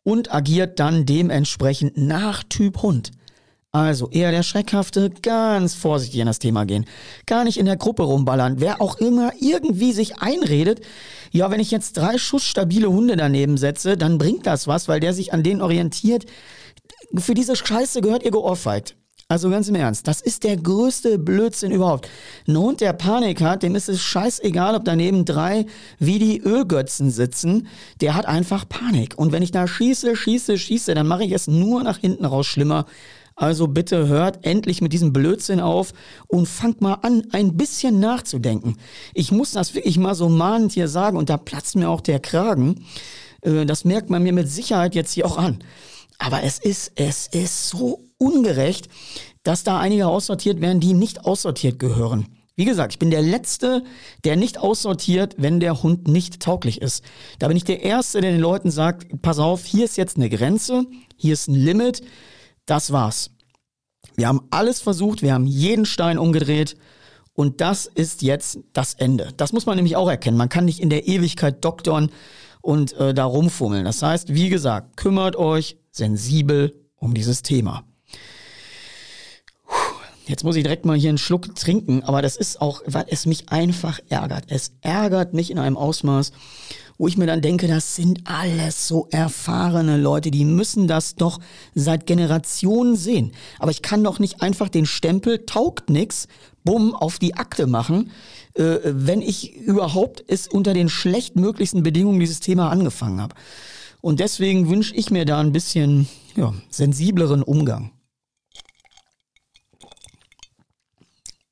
und 0.03 0.33
agiert 0.35 0.79
dann 0.79 1.07
dementsprechend 1.07 1.97
nach 1.97 2.43
Typ 2.45 2.83
Hund. 2.83 3.13
Also 3.75 4.09
eher 4.11 4.31
der 4.31 4.45
Schreckhafte, 4.45 5.11
ganz 5.11 5.75
vorsichtig 5.75 6.21
in 6.21 6.27
das 6.27 6.39
Thema 6.39 6.65
gehen. 6.65 6.85
Gar 7.27 7.43
nicht 7.43 7.59
in 7.59 7.67
der 7.67 7.77
Gruppe 7.77 8.05
rumballern. 8.05 8.61
Wer 8.61 8.81
auch 8.81 8.99
immer 8.99 9.33
irgendwie 9.41 9.93
sich 9.93 10.19
einredet, 10.19 10.81
ja, 11.33 11.51
wenn 11.51 11.59
ich 11.59 11.73
jetzt 11.73 11.97
drei 11.97 12.17
schussstabile 12.17 12.89
Hunde 12.89 13.17
daneben 13.17 13.57
setze, 13.57 13.97
dann 13.97 14.17
bringt 14.17 14.47
das 14.47 14.69
was, 14.69 14.87
weil 14.87 15.01
der 15.01 15.13
sich 15.13 15.33
an 15.33 15.43
denen 15.43 15.61
orientiert. 15.61 16.25
Für 17.17 17.35
diese 17.35 17.57
Scheiße 17.57 18.01
gehört 18.01 18.23
ihr 18.23 18.31
geohrfeigt. 18.31 18.97
Also 19.35 19.51
ganz 19.51 19.67
im 19.67 19.75
Ernst, 19.75 20.07
das 20.07 20.21
ist 20.21 20.45
der 20.45 20.57
größte 20.57 21.19
Blödsinn 21.19 21.73
überhaupt. 21.73 22.09
Ein 22.47 22.57
Hund, 22.57 22.81
der 22.81 22.93
Panik 22.93 23.41
hat, 23.41 23.65
dem 23.65 23.75
ist 23.75 23.89
es 23.89 24.01
scheißegal, 24.01 24.77
ob 24.77 24.85
daneben 24.85 25.25
drei 25.25 25.67
wie 25.99 26.21
die 26.21 26.41
Ölgötzen 26.41 27.11
sitzen. 27.11 27.67
Der 28.01 28.15
hat 28.15 28.27
einfach 28.27 28.69
Panik. 28.69 29.19
Und 29.19 29.33
wenn 29.33 29.43
ich 29.43 29.51
da 29.51 29.67
schieße, 29.67 30.15
schieße, 30.15 30.57
schieße, 30.57 30.95
dann 30.95 31.09
mache 31.09 31.25
ich 31.25 31.33
es 31.33 31.49
nur 31.49 31.83
nach 31.83 31.99
hinten 31.99 32.25
raus 32.27 32.47
schlimmer. 32.47 32.87
Also 33.35 33.67
bitte 33.67 34.07
hört 34.07 34.47
endlich 34.47 34.81
mit 34.81 34.93
diesem 34.93 35.13
Blödsinn 35.13 35.59
auf 35.59 35.95
und 36.29 36.47
fangt 36.47 36.81
mal 36.81 36.99
an, 37.03 37.25
ein 37.33 37.57
bisschen 37.57 37.99
nachzudenken. 37.99 38.77
Ich 39.15 39.33
muss 39.33 39.51
das 39.51 39.75
wirklich 39.75 39.99
mal 39.99 40.15
so 40.15 40.29
mahnend 40.29 40.71
hier 40.71 40.87
sagen 40.87 41.17
und 41.17 41.29
da 41.29 41.39
platzt 41.39 41.75
mir 41.75 41.91
auch 41.91 42.03
der 42.03 42.21
Kragen. 42.21 42.85
Äh, 43.41 43.67
das 43.67 43.85
merkt 43.85 44.11
man 44.11 44.23
mir 44.23 44.33
mit 44.33 44.49
Sicherheit 44.49 44.95
jetzt 44.95 45.11
hier 45.13 45.27
auch 45.27 45.39
an. 45.39 45.59
Aber 46.19 46.45
es 46.45 46.61
ist, 46.61 46.93
es 46.95 47.27
ist 47.27 47.71
so 47.71 48.04
ungerecht, 48.25 48.89
dass 49.43 49.65
da 49.65 49.79
einige 49.79 50.09
aussortiert 50.09 50.61
werden, 50.61 50.81
die 50.81 50.95
nicht 50.95 51.25
aussortiert 51.25 51.79
gehören. 51.79 52.27
Wie 52.57 52.65
gesagt, 52.65 52.93
ich 52.93 52.99
bin 53.01 53.11
der 53.11 53.23
Letzte, 53.23 53.83
der 54.23 54.37
nicht 54.37 54.59
aussortiert, 54.59 55.35
wenn 55.39 55.59
der 55.59 55.83
Hund 55.83 56.07
nicht 56.07 56.41
tauglich 56.41 56.81
ist. 56.81 57.05
Da 57.41 57.49
bin 57.49 57.57
ich 57.57 57.65
der 57.65 57.83
Erste, 57.83 58.21
der 58.21 58.31
den 58.31 58.41
Leuten 58.41 58.71
sagt, 58.71 59.21
pass 59.23 59.41
auf, 59.41 59.65
hier 59.65 59.85
ist 59.85 59.97
jetzt 59.97 60.17
eine 60.17 60.31
Grenze, 60.31 60.85
hier 61.17 61.33
ist 61.33 61.49
ein 61.49 61.57
Limit, 61.57 62.03
das 62.65 62.93
war's. 62.93 63.31
Wir 64.15 64.29
haben 64.29 64.43
alles 64.51 64.81
versucht, 64.81 65.23
wir 65.23 65.35
haben 65.35 65.47
jeden 65.47 65.85
Stein 65.85 66.17
umgedreht 66.17 66.77
und 67.33 67.61
das 67.61 67.87
ist 67.87 68.23
jetzt 68.23 68.61
das 68.73 68.95
Ende. 68.95 69.33
Das 69.37 69.53
muss 69.53 69.67
man 69.67 69.75
nämlich 69.75 69.97
auch 69.97 70.09
erkennen. 70.09 70.37
Man 70.37 70.49
kann 70.49 70.65
nicht 70.65 70.79
in 70.79 70.91
der 70.91 71.09
Ewigkeit 71.09 71.65
doktern 71.65 72.11
und 72.63 72.93
äh, 72.95 73.13
da 73.13 73.25
rumfummeln. 73.25 73.85
Das 73.85 74.01
heißt, 74.01 74.33
wie 74.33 74.49
gesagt, 74.49 74.97
kümmert 74.97 75.35
euch 75.35 75.77
sensibel 75.91 76.87
um 76.95 77.15
dieses 77.15 77.43
Thema. 77.43 77.85
Jetzt 80.27 80.43
muss 80.43 80.57
ich 80.57 80.63
direkt 80.63 80.87
mal 80.87 80.97
hier 80.97 81.11
einen 81.11 81.19
Schluck 81.19 81.55
trinken, 81.55 82.03
aber 82.03 82.23
das 82.23 82.37
ist 82.37 82.61
auch, 82.61 82.83
weil 82.87 83.05
es 83.09 83.27
mich 83.27 83.51
einfach 83.51 84.01
ärgert. 84.09 84.45
Es 84.49 84.73
ärgert 84.81 85.35
mich 85.35 85.51
in 85.51 85.59
einem 85.59 85.77
Ausmaß, 85.77 86.33
wo 86.97 87.09
ich 87.09 87.19
mir 87.19 87.27
dann 87.27 87.43
denke, 87.43 87.69
das 87.69 87.97
sind 87.97 88.23
alles 88.25 88.89
so 88.89 89.07
erfahrene 89.11 89.99
Leute, 89.99 90.31
die 90.31 90.45
müssen 90.45 90.87
das 90.89 91.17
doch 91.17 91.41
seit 91.75 92.07
Generationen 92.07 92.97
sehen. 92.97 93.33
Aber 93.59 93.71
ich 93.71 93.83
kann 93.83 94.03
doch 94.03 94.19
nicht 94.19 94.41
einfach 94.41 94.69
den 94.69 94.87
Stempel 94.87 95.45
taugt 95.45 95.91
nix, 95.91 96.27
bumm, 96.65 96.95
auf 96.95 97.19
die 97.19 97.35
Akte 97.35 97.67
machen, 97.67 98.11
äh, 98.55 98.79
wenn 98.85 99.21
ich 99.21 99.55
überhaupt 99.55 100.25
es 100.27 100.49
unter 100.49 100.73
den 100.73 100.89
schlechtmöglichsten 100.89 101.83
Bedingungen 101.83 102.21
dieses 102.21 102.41
Thema 102.41 102.71
angefangen 102.71 103.21
habe. 103.21 103.35
Und 104.01 104.21
deswegen 104.21 104.71
wünsche 104.71 104.95
ich 104.95 105.11
mir 105.11 105.25
da 105.25 105.41
ein 105.41 105.53
bisschen 105.53 106.09
ja, 106.37 106.55
sensibleren 106.71 107.43
Umgang. 107.43 107.91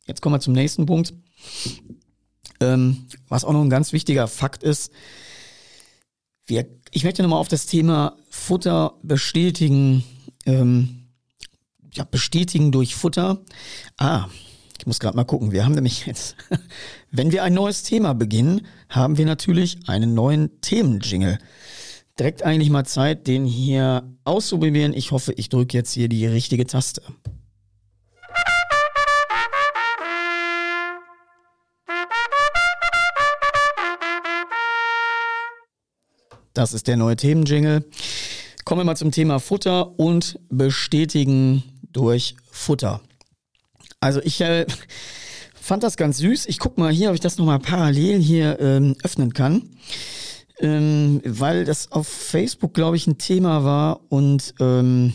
Jetzt 0.06 0.20
kommen 0.20 0.34
wir 0.34 0.40
zum 0.40 0.54
nächsten 0.54 0.86
Punkt. 0.86 1.14
Ähm, 2.60 3.06
was 3.28 3.44
auch 3.44 3.52
noch 3.52 3.62
ein 3.62 3.70
ganz 3.70 3.92
wichtiger 3.92 4.28
Fakt 4.28 4.62
ist, 4.62 4.92
wir, 6.46 6.66
ich 6.90 7.04
möchte 7.04 7.22
nochmal 7.22 7.38
auf 7.38 7.48
das 7.48 7.66
Thema 7.66 8.16
Futter 8.28 8.94
bestätigen, 9.02 10.04
ähm, 10.44 11.08
ja, 11.94 12.04
bestätigen 12.04 12.72
durch 12.72 12.94
Futter. 12.94 13.42
Ah, 13.96 14.28
ich 14.78 14.86
muss 14.86 14.98
gerade 14.98 15.16
mal 15.16 15.24
gucken. 15.24 15.52
Wir 15.52 15.64
haben 15.64 15.74
nämlich 15.74 16.06
jetzt, 16.06 16.36
wenn 17.10 17.30
wir 17.30 17.44
ein 17.44 17.54
neues 17.54 17.84
Thema 17.84 18.14
beginnen, 18.14 18.66
haben 18.88 19.18
wir 19.18 19.26
natürlich 19.26 19.78
einen 19.86 20.14
neuen 20.14 20.60
Themenjingle. 20.60 21.38
Direkt 22.18 22.42
eigentlich 22.42 22.70
mal 22.70 22.84
Zeit, 22.84 23.26
den 23.26 23.46
hier 23.46 24.12
auszuprobieren. 24.24 24.92
Ich 24.92 25.12
hoffe, 25.12 25.32
ich 25.34 25.48
drücke 25.48 25.76
jetzt 25.76 25.92
hier 25.92 26.08
die 26.08 26.26
richtige 26.26 26.66
Taste. 26.66 27.02
Das 36.54 36.74
ist 36.74 36.86
der 36.86 36.96
neue 36.96 37.16
Themenjingle. 37.16 37.84
Kommen 38.64 38.80
wir 38.80 38.84
mal 38.84 38.96
zum 38.96 39.10
Thema 39.10 39.40
Futter 39.40 39.98
und 39.98 40.38
bestätigen 40.50 41.62
durch 41.92 42.36
Futter. 42.50 43.00
Also 44.00 44.20
ich 44.22 44.40
äh, 44.40 44.66
fand 45.54 45.82
das 45.82 45.96
ganz 45.96 46.18
süß. 46.18 46.46
Ich 46.46 46.58
guck 46.58 46.78
mal 46.78 46.92
hier, 46.92 47.08
ob 47.08 47.14
ich 47.14 47.20
das 47.20 47.38
nochmal 47.38 47.58
parallel 47.58 48.20
hier 48.20 48.60
ähm, 48.60 48.96
öffnen 49.02 49.32
kann. 49.32 49.70
Ähm, 50.60 51.20
weil 51.24 51.64
das 51.64 51.90
auf 51.90 52.06
Facebook, 52.06 52.74
glaube 52.74 52.96
ich, 52.96 53.06
ein 53.06 53.18
Thema 53.18 53.64
war 53.64 54.00
und 54.10 54.54
ähm, 54.60 55.12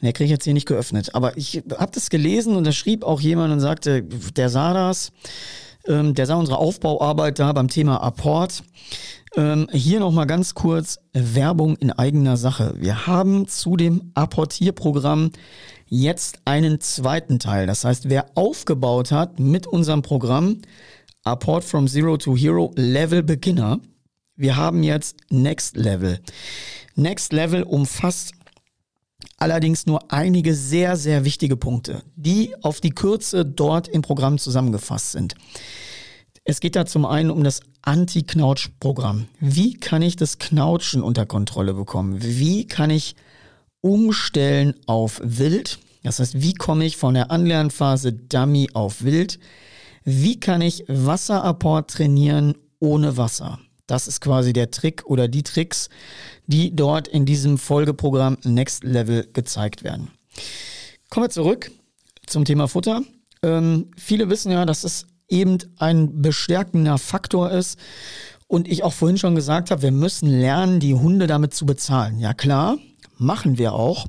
Ne, 0.00 0.14
kriege 0.14 0.24
ich 0.24 0.30
jetzt 0.30 0.44
hier 0.44 0.54
nicht 0.54 0.66
geöffnet. 0.66 1.14
Aber 1.14 1.36
ich 1.36 1.62
habe 1.76 1.92
das 1.92 2.08
gelesen 2.08 2.56
und 2.56 2.64
da 2.64 2.72
schrieb 2.72 3.04
auch 3.04 3.20
jemand 3.20 3.52
und 3.52 3.60
sagte, 3.60 4.02
der 4.02 4.48
sah 4.48 4.72
das, 4.72 5.12
ähm, 5.86 6.14
der 6.14 6.26
sah 6.26 6.36
unsere 6.36 6.58
Aufbauarbeit 6.58 7.38
da 7.38 7.52
beim 7.52 7.68
Thema 7.68 8.02
Apport. 8.02 8.62
Ähm, 9.36 9.68
hier 9.72 10.00
nochmal 10.00 10.26
ganz 10.26 10.54
kurz 10.54 10.98
Werbung 11.12 11.76
in 11.76 11.92
eigener 11.92 12.36
Sache. 12.36 12.74
Wir 12.78 13.06
haben 13.06 13.46
zu 13.46 13.76
dem 13.76 14.10
Apportierprogramm 14.14 15.30
jetzt 15.86 16.40
einen 16.44 16.80
zweiten 16.80 17.38
Teil. 17.38 17.66
Das 17.66 17.84
heißt, 17.84 18.08
wer 18.08 18.26
aufgebaut 18.34 19.12
hat 19.12 19.38
mit 19.38 19.66
unserem 19.66 20.02
Programm 20.02 20.62
Apport 21.22 21.64
from 21.64 21.86
Zero 21.86 22.16
to 22.16 22.36
Hero 22.36 22.72
Level 22.76 23.22
Beginner, 23.22 23.78
wir 24.36 24.56
haben 24.56 24.82
jetzt 24.82 25.18
Next 25.28 25.76
Level. 25.76 26.18
Next 26.94 27.32
Level 27.32 27.62
umfasst 27.62 28.32
allerdings 29.36 29.86
nur 29.86 30.10
einige 30.10 30.54
sehr, 30.54 30.96
sehr 30.96 31.24
wichtige 31.24 31.56
Punkte, 31.56 32.02
die 32.16 32.54
auf 32.62 32.80
die 32.80 32.90
Kürze 32.90 33.44
dort 33.44 33.86
im 33.86 34.02
Programm 34.02 34.38
zusammengefasst 34.38 35.12
sind. 35.12 35.34
Es 36.50 36.58
geht 36.58 36.74
da 36.74 36.84
zum 36.84 37.06
einen 37.06 37.30
um 37.30 37.44
das 37.44 37.60
Anti-Knautsch-Programm. 37.82 39.28
Wie 39.38 39.74
kann 39.74 40.02
ich 40.02 40.16
das 40.16 40.38
Knautschen 40.38 41.00
unter 41.00 41.24
Kontrolle 41.24 41.74
bekommen? 41.74 42.16
Wie 42.24 42.66
kann 42.66 42.90
ich 42.90 43.14
umstellen 43.82 44.74
auf 44.86 45.20
Wild? 45.22 45.78
Das 46.02 46.18
heißt, 46.18 46.42
wie 46.42 46.54
komme 46.54 46.86
ich 46.86 46.96
von 46.96 47.14
der 47.14 47.30
Anlernphase 47.30 48.12
Dummy 48.12 48.68
auf 48.74 49.04
Wild? 49.04 49.38
Wie 50.02 50.40
kann 50.40 50.60
ich 50.60 50.82
Wasserapport 50.88 51.88
trainieren 51.88 52.56
ohne 52.80 53.16
Wasser? 53.16 53.60
Das 53.86 54.08
ist 54.08 54.20
quasi 54.20 54.52
der 54.52 54.72
Trick 54.72 55.06
oder 55.06 55.28
die 55.28 55.44
Tricks, 55.44 55.88
die 56.48 56.74
dort 56.74 57.06
in 57.06 57.26
diesem 57.26 57.58
Folgeprogramm 57.58 58.38
Next 58.42 58.82
Level 58.82 59.28
gezeigt 59.32 59.84
werden. 59.84 60.10
Kommen 61.10 61.26
wir 61.26 61.30
zurück 61.30 61.70
zum 62.26 62.44
Thema 62.44 62.66
Futter. 62.66 63.02
Ähm, 63.44 63.92
viele 63.96 64.28
wissen 64.30 64.50
ja, 64.50 64.66
dass 64.66 64.82
es 64.82 65.06
eben 65.30 65.56
ein 65.78 66.20
bestärkender 66.20 66.98
Faktor 66.98 67.50
ist. 67.50 67.78
Und 68.46 68.68
ich 68.68 68.82
auch 68.82 68.92
vorhin 68.92 69.16
schon 69.16 69.36
gesagt 69.36 69.70
habe, 69.70 69.80
wir 69.82 69.92
müssen 69.92 70.28
lernen, 70.28 70.80
die 70.80 70.94
Hunde 70.94 71.26
damit 71.26 71.54
zu 71.54 71.64
bezahlen. 71.66 72.18
Ja 72.18 72.34
klar, 72.34 72.76
machen 73.16 73.56
wir 73.58 73.74
auch. 73.74 74.06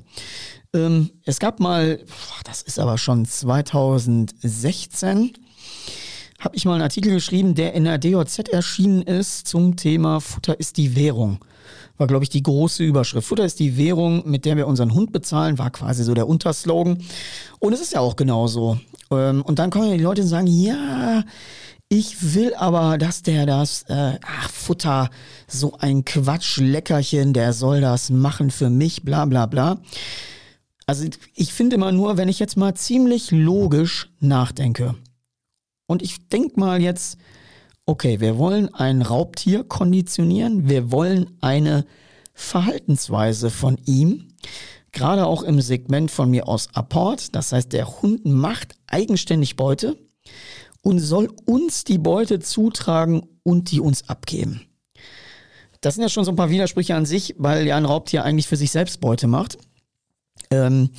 Ähm, 0.74 1.10
es 1.24 1.38
gab 1.38 1.60
mal, 1.60 2.00
das 2.44 2.62
ist 2.62 2.80
aber 2.80 2.98
schon 2.98 3.24
2016, 3.24 5.32
habe 6.40 6.56
ich 6.56 6.64
mal 6.64 6.74
einen 6.74 6.82
Artikel 6.82 7.12
geschrieben, 7.12 7.54
der 7.54 7.74
in 7.74 7.84
der 7.84 7.98
DOZ 7.98 8.40
erschienen 8.50 9.02
ist 9.02 9.46
zum 9.46 9.76
Thema 9.76 10.20
Futter 10.20 10.58
ist 10.58 10.76
die 10.76 10.96
Währung 10.96 11.38
war, 12.02 12.08
glaube 12.08 12.24
ich, 12.24 12.30
die 12.30 12.42
große 12.42 12.82
Überschrift. 12.82 13.28
Futter 13.28 13.44
ist 13.44 13.60
die 13.60 13.76
Währung, 13.76 14.28
mit 14.28 14.44
der 14.44 14.56
wir 14.56 14.66
unseren 14.66 14.92
Hund 14.92 15.12
bezahlen, 15.12 15.58
war 15.58 15.70
quasi 15.70 16.02
so 16.02 16.14
der 16.14 16.28
Unterslogan. 16.28 16.98
Und 17.58 17.72
es 17.72 17.80
ist 17.80 17.92
ja 17.92 18.00
auch 18.00 18.16
genauso. 18.16 18.78
Ähm, 19.12 19.42
und 19.42 19.58
dann 19.58 19.70
kommen 19.70 19.90
die 19.90 20.02
Leute 20.02 20.22
und 20.22 20.28
sagen, 20.28 20.46
ja, 20.46 21.24
ich 21.88 22.34
will 22.34 22.54
aber, 22.54 22.96
dass 22.96 23.22
der 23.22 23.44
das, 23.44 23.82
äh, 23.88 24.18
ach, 24.24 24.50
Futter, 24.50 25.10
so 25.46 25.76
ein 25.78 26.04
Quatschleckerchen, 26.04 27.34
der 27.34 27.52
soll 27.52 27.82
das 27.82 28.08
machen 28.08 28.50
für 28.50 28.70
mich, 28.70 29.02
bla 29.02 29.26
bla 29.26 29.46
bla. 29.46 29.78
Also 30.86 31.04
ich 31.34 31.52
finde 31.52 31.76
immer 31.76 31.92
nur, 31.92 32.16
wenn 32.16 32.28
ich 32.28 32.38
jetzt 32.38 32.56
mal 32.56 32.74
ziemlich 32.74 33.30
logisch 33.30 34.10
nachdenke. 34.20 34.94
Und 35.86 36.02
ich 36.02 36.28
denke 36.28 36.58
mal 36.58 36.80
jetzt, 36.80 37.18
okay, 37.84 38.20
wir 38.20 38.38
wollen 38.38 38.72
ein 38.74 39.02
Raubtier 39.02 39.64
konditionieren, 39.64 40.68
wir 40.68 40.90
wollen 40.92 41.36
eine 41.40 41.84
Verhaltensweise 42.32 43.50
von 43.50 43.76
ihm, 43.84 44.28
gerade 44.92 45.26
auch 45.26 45.42
im 45.42 45.60
Segment 45.60 46.10
von 46.10 46.30
mir 46.30 46.48
aus 46.48 46.68
Apport, 46.74 47.34
das 47.34 47.52
heißt, 47.52 47.72
der 47.72 48.02
Hund 48.02 48.24
macht 48.24 48.74
eigenständig 48.86 49.56
Beute 49.56 49.96
und 50.82 50.98
soll 50.98 51.30
uns 51.46 51.84
die 51.84 51.98
Beute 51.98 52.40
zutragen 52.40 53.22
und 53.42 53.70
die 53.70 53.80
uns 53.80 54.08
abgeben. 54.08 54.62
Das 55.80 55.94
sind 55.94 56.02
ja 56.02 56.08
schon 56.08 56.24
so 56.24 56.30
ein 56.32 56.36
paar 56.36 56.50
Widersprüche 56.50 56.94
an 56.94 57.06
sich, 57.06 57.34
weil 57.38 57.66
ja 57.66 57.76
ein 57.76 57.84
Raubtier 57.84 58.24
eigentlich 58.24 58.46
für 58.46 58.56
sich 58.56 58.70
selbst 58.70 59.00
Beute 59.00 59.26
macht. 59.26 59.58
Ähm, 60.50 60.90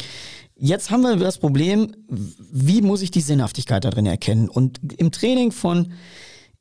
jetzt 0.56 0.92
haben 0.92 1.02
wir 1.02 1.16
das 1.16 1.38
Problem, 1.38 1.96
wie 2.10 2.82
muss 2.82 3.02
ich 3.02 3.12
die 3.12 3.22
Sinnhaftigkeit 3.22 3.86
da 3.86 3.92
drin 3.92 4.06
erkennen? 4.06 4.50
Und 4.50 4.80
im 4.98 5.12
Training 5.12 5.52
von 5.52 5.94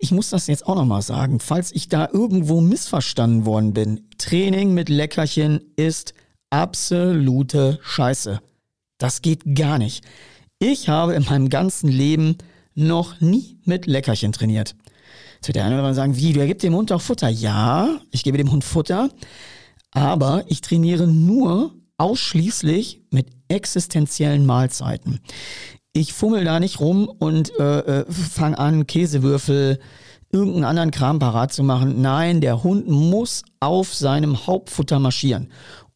ich 0.03 0.11
muss 0.11 0.31
das 0.31 0.49
jetzt 0.49 0.67
auch 0.67 0.75
nochmal 0.75 1.03
sagen, 1.03 1.39
falls 1.39 1.71
ich 1.71 1.89
da 1.89 2.09
irgendwo 2.13 2.61
missverstanden 2.61 3.47
worden 3.47 3.73
bin. 3.73 4.09
Training 4.19 4.75
mit 4.75 4.89
Leckerchen 4.89 5.61
ist 5.77 6.13
absolute 6.53 7.79
Scheiße. 7.83 8.41
Das 8.99 9.23
geht 9.23 9.57
gar 9.57 9.79
nicht. 9.79 10.05
Ich 10.59 10.89
habe 10.89 11.15
in 11.15 11.25
meinem 11.25 11.49
ganzen 11.49 11.89
Leben 11.89 12.37
noch 12.75 13.21
nie 13.21 13.59
mit 13.65 13.87
Leckerchen 13.87 14.33
trainiert. 14.33 14.77
Jetzt 15.37 15.49
wird 15.49 15.57
der 15.57 15.65
eine 15.65 15.75
oder 15.75 15.83
andere 15.83 15.95
sagen, 15.95 16.17
wie, 16.17 16.33
du 16.33 16.47
gibst 16.47 16.63
dem 16.63 16.75
Hund 16.75 16.93
auch 16.93 17.01
Futter? 17.01 17.29
Ja, 17.29 17.99
ich 18.11 18.23
gebe 18.23 18.39
dem 18.39 18.53
Hund 18.53 18.65
Futter, 18.65 19.09
aber 19.91 20.45
ich 20.47 20.61
trainiere 20.61 21.09
nur 21.09 21.75
ausschließlich 21.99 23.03
mit 23.11 23.27
existenziellen 23.49 24.47
Mahlzeiten. 24.47 25.21
Ich 25.93 26.13
fummel 26.13 26.45
da 26.45 26.61
nicht 26.61 26.81
rum 26.81 27.09
und 27.09 27.59
äh, 27.59 28.01
äh, 28.01 28.05
fang 28.09 28.55
an, 28.55 28.87
Käsewürfel, 28.87 29.79
irgendeinen 30.33 30.65
anderen 30.65 30.91
Kram 30.91 31.19
parat 31.19 31.53
zu 31.53 31.63
machen. 31.63 32.01
Nein, 32.01 32.41
der 32.41 32.63
Hund 32.63 32.89
muss 32.89 33.43
auf 33.61 33.95
seinem 33.95 34.47
Hauptfutter 34.47 34.99
marschieren. 34.99 35.49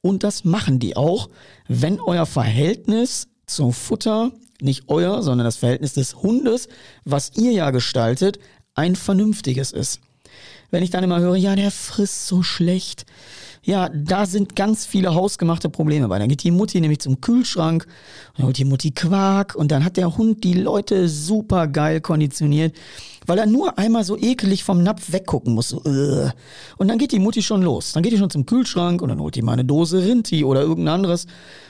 Und 0.07 0.23
das 0.23 0.45
machen 0.45 0.79
die 0.79 0.97
auch, 0.97 1.29
wenn 1.67 1.99
euer 2.01 2.27
Verhältnis 2.27 3.27
zum 3.45 3.73
Futter, 3.73 4.31
nicht 4.61 4.85
euer, 4.87 5.21
sondern 5.25 5.45
das 5.45 5.57
Verhältnis 5.57 5.95
des 5.95 6.23
Hundes, 6.23 6.69
was 7.05 7.33
ihr 7.35 7.51
ja 7.51 7.73
gestaltet, 7.73 8.39
ein 8.77 8.95
vernünftiges 8.95 9.73
ist. 9.73 9.99
Wenn 10.71 10.85
ich 10.85 10.91
dann 10.91 11.03
immer 11.03 11.19
höre, 11.19 11.35
ja, 11.35 11.57
der 11.57 11.73
frisst 11.73 12.29
so 12.29 12.45
schlecht, 12.45 13.05
ja, 13.67 13.89
da 13.89 14.27
sind 14.27 14.55
ganz 14.55 14.87
viele 14.87 15.13
hausgemachte 15.13 15.69
Probleme 15.69 16.07
bei. 16.07 16.21
Dann 16.21 16.29
geht 16.29 16.45
die 16.45 16.53
Mutti 16.53 16.81
nämlich 16.81 17.01
zum 17.01 17.21
Kühlschrank 17.21 17.85
und 18.29 18.39
dann 18.39 18.47
holt 18.47 18.59
die 18.59 18.65
Mutti 18.65 18.93
Quark 18.93 19.57
und 19.57 19.73
dann 19.73 19.85
hat 19.85 19.97
der 19.97 20.17
Hund 20.17 20.45
die 20.45 20.55
Leute 20.55 21.09
super 21.09 21.67
geil 21.67 22.01
konditioniert, 22.01 22.77
weil 23.27 23.39
er 23.39 23.47
nur 23.47 23.77
einmal 23.77 24.05
so 24.05 24.17
ekelig 24.17 24.63
vom 24.63 24.85
Napf 24.85 25.13
weggucken 25.13 25.53
muss. 25.53 25.71
So, 25.71 25.79
uh. 25.85 26.31
Und 26.77 26.87
dann 26.87 26.99
geht 26.99 27.11
die 27.11 27.19
Mutti 27.19 27.43
schon 27.43 27.61
los. 27.61 27.93
Dann 27.93 28.05
geht 28.05 28.13
die 28.13 28.19
schon 28.19 28.31
zum 28.31 28.47
Kühlschrank 28.47 29.03
und 29.03 29.09
dann 29.09 29.19
holt 29.19 29.35
die 29.35 29.43
mal 29.43 29.55
eine 29.55 29.65
Dose 29.65 29.99
Rinti 29.99 30.45
oder 30.45 30.61
irgendein 30.61 30.95
anderes 30.95 31.27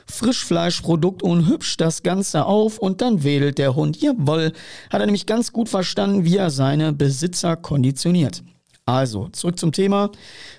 Frischfleischprodukt 0.07 1.23
und 1.23 1.49
hübscht 1.49 1.81
das 1.81 2.03
Ganze 2.03 2.45
auf 2.45 2.77
und 2.77 3.01
dann 3.01 3.25
wedelt 3.25 3.57
der 3.57 3.75
Hund. 3.75 4.03
Jawoll, 4.03 4.53
hat 4.91 5.01
er 5.01 5.07
nämlich 5.07 5.25
ganz 5.25 5.51
gut 5.51 5.71
verstanden, 5.71 6.27
wie 6.27 6.37
er 6.37 6.51
seine 6.51 6.93
Besitzer 6.93 7.57
konditioniert. 7.57 8.43
Also, 8.87 9.29
zurück 9.29 9.59
zum 9.59 9.73
Thema 9.73 10.11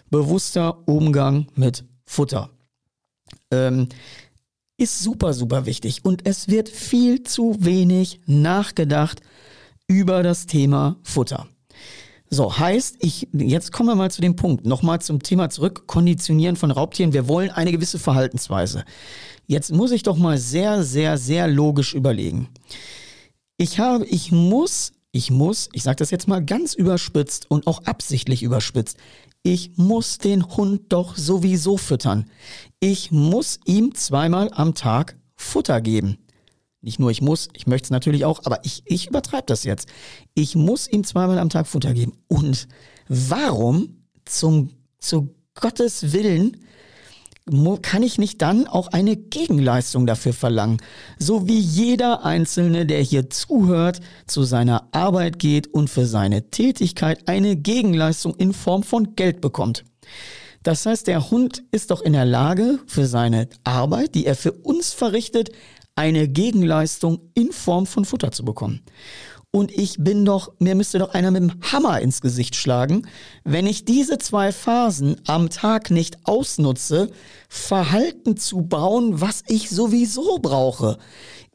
bewusster 0.10 0.88
Umgang 0.88 1.48
mit 1.56 1.86
Futter. 2.06 2.50
Ähm, 3.52 3.88
ist 4.78 5.00
super, 5.00 5.34
super 5.34 5.66
wichtig. 5.66 6.06
Und 6.06 6.28
es 6.28 6.50
wird 6.50 6.70
viel 6.70 7.24
zu 7.24 7.56
wenig 7.60 8.20
nachgedacht 8.26 9.22
über 9.88 10.22
das 10.24 10.46
Thema 10.46 10.98
Futter. 11.04 11.48
So, 12.30 12.60
heißt, 12.60 12.98
ich, 13.00 13.30
jetzt 13.32 13.72
kommen 13.72 13.90
wir 13.90 13.96
mal 13.96 14.12
zu 14.12 14.22
dem 14.22 14.36
Punkt. 14.36 14.66
Nochmal 14.66 15.00
zum 15.00 15.24
Thema 15.24 15.50
zurück. 15.50 15.88
Konditionieren 15.88 16.58
von 16.58 16.72
Raubtieren. 16.72 17.14
Wir 17.14 17.30
wollen 17.30 17.50
eine 17.50 17.72
gewisse 17.72 18.00
Verhaltensweise. 18.00 18.84
Jetzt 19.46 19.72
muss 19.72 19.92
ich 19.92 20.04
doch 20.04 20.18
mal 20.18 20.38
sehr, 20.38 20.84
sehr, 20.84 21.18
sehr 21.18 21.48
logisch 21.48 21.94
überlegen. 21.94 22.50
Ich 23.56 23.80
habe, 23.80 24.06
ich 24.06 24.34
muss 24.34 24.92
Ich 25.12 25.32
muss, 25.32 25.70
ich 25.74 25.84
sage 25.84 25.98
das 25.98 26.12
jetzt 26.12 26.28
mal 26.28 26.44
ganz 26.44 26.74
überspitzt 26.74 27.50
und 27.50 27.68
auch 27.68 27.84
absichtlich 27.86 28.44
überspitzt, 28.44 28.98
ich 29.44 29.78
muss 29.78 30.18
den 30.18 30.46
Hund 30.46 30.84
doch 30.90 31.16
sowieso 31.16 31.78
füttern. 31.78 32.30
Ich 32.80 33.12
muss 33.12 33.60
ihm 33.66 33.96
zweimal 33.96 34.50
am 34.52 34.76
Tag 34.76 35.18
Futter 35.36 35.80
geben. 35.82 36.18
Nicht 36.82 37.00
nur 37.00 37.12
ich 37.12 37.22
muss, 37.22 37.48
ich 37.54 37.68
möchte 37.68 37.86
es 37.86 37.92
natürlich 37.92 38.26
auch, 38.26 38.42
aber 38.46 38.60
ich, 38.64 38.84
ich 38.86 39.08
übertreibe 39.08 39.46
das 39.46 39.64
jetzt. 39.64 39.88
Ich 40.34 40.56
muss 40.56 40.88
ihm 40.88 41.04
zweimal 41.04 41.40
am 41.40 41.50
Tag 41.50 41.68
Futter 41.68 41.94
geben. 41.94 42.14
Und 42.28 42.68
warum 43.08 44.04
zum, 44.26 44.72
zu 45.00 45.34
Gottes 45.56 46.14
Willen 46.14 46.58
kann 47.82 48.04
ich 48.04 48.18
nicht 48.18 48.42
dann 48.42 48.68
auch 48.68 48.90
eine 48.90 49.16
Gegenleistung 49.16 50.06
dafür 50.06 50.34
verlangen? 50.34 50.78
So 51.18 51.48
wie 51.48 51.60
jeder 51.60 52.26
Einzelne, 52.26 52.86
der 52.86 53.02
hier 53.02 53.30
zuhört, 53.30 54.02
zu 54.26 54.44
seiner 54.44 54.88
Arbeit 54.92 55.40
geht 55.40 55.68
und 55.68 55.90
für 55.90 56.06
seine 56.06 56.50
Tätigkeit 56.50 57.28
eine 57.28 57.56
Gegenleistung 57.56 58.36
in 58.36 58.54
Form 58.54 58.84
von 58.84 59.16
Geld 59.16 59.42
bekommt. 59.42 59.86
Das 60.64 60.86
heißt, 60.86 61.08
der 61.08 61.32
Hund 61.32 61.64
ist 61.72 61.92
doch 61.92 62.02
in 62.02 62.14
der 62.14 62.26
Lage, 62.26 62.80
für 62.88 63.06
seine 63.06 63.48
Arbeit, 63.64 64.16
die 64.16 64.26
er 64.26 64.36
für 64.36 64.52
uns 64.52 64.94
verrichtet, 64.94 65.52
eine 65.96 66.28
Gegenleistung 66.28 67.32
in 67.34 67.52
Form 67.52 67.86
von 67.86 68.06
Futter 68.06 68.32
zu 68.32 68.44
bekommen. 68.44 68.82
Und 69.58 69.76
ich 69.76 69.96
bin 69.98 70.24
doch, 70.24 70.52
mir 70.60 70.76
müsste 70.76 71.00
doch 71.00 71.16
einer 71.16 71.32
mit 71.32 71.42
dem 71.42 71.60
Hammer 71.64 72.00
ins 72.00 72.22
Gesicht 72.22 72.56
schlagen, 72.56 73.08
wenn 73.44 73.66
ich 73.66 73.86
diese 73.86 74.20
zwei 74.20 74.52
Phasen 74.52 75.20
am 75.26 75.50
Tag 75.50 75.90
nicht 75.90 76.28
ausnutze, 76.28 77.10
Verhalten 77.50 78.38
zu 78.38 78.62
bauen, 78.62 79.20
was 79.20 79.44
ich 79.48 79.72
sowieso 79.72 80.38
brauche. 80.38 81.00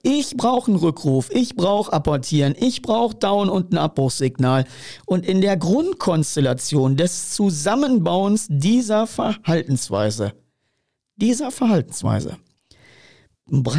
Ich 0.02 0.36
brauche 0.36 0.72
einen 0.72 0.80
Rückruf, 0.80 1.30
ich 1.30 1.54
brauche 1.54 1.92
Apportieren, 1.92 2.56
ich 2.58 2.82
brauche 2.82 3.14
Down- 3.14 3.48
und 3.48 3.72
ein 3.72 3.78
Abbruchssignal. 3.78 4.64
Und 5.06 5.24
in 5.24 5.40
der 5.40 5.56
Grundkonstellation 5.56 6.96
des 6.96 7.30
Zusammenbauens 7.30 8.48
dieser 8.50 9.06
Verhaltensweise, 9.06 10.32
dieser 11.14 11.52
Verhaltensweise, 11.52 12.36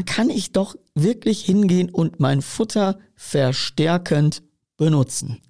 kann 0.06 0.30
ich 0.30 0.52
doch 0.52 0.76
wirklich 0.94 1.44
hingehen 1.44 1.90
und 1.90 2.20
mein 2.20 2.42
Futter 2.42 3.00
verstärkend 3.16 4.44
benutzen. 4.78 5.42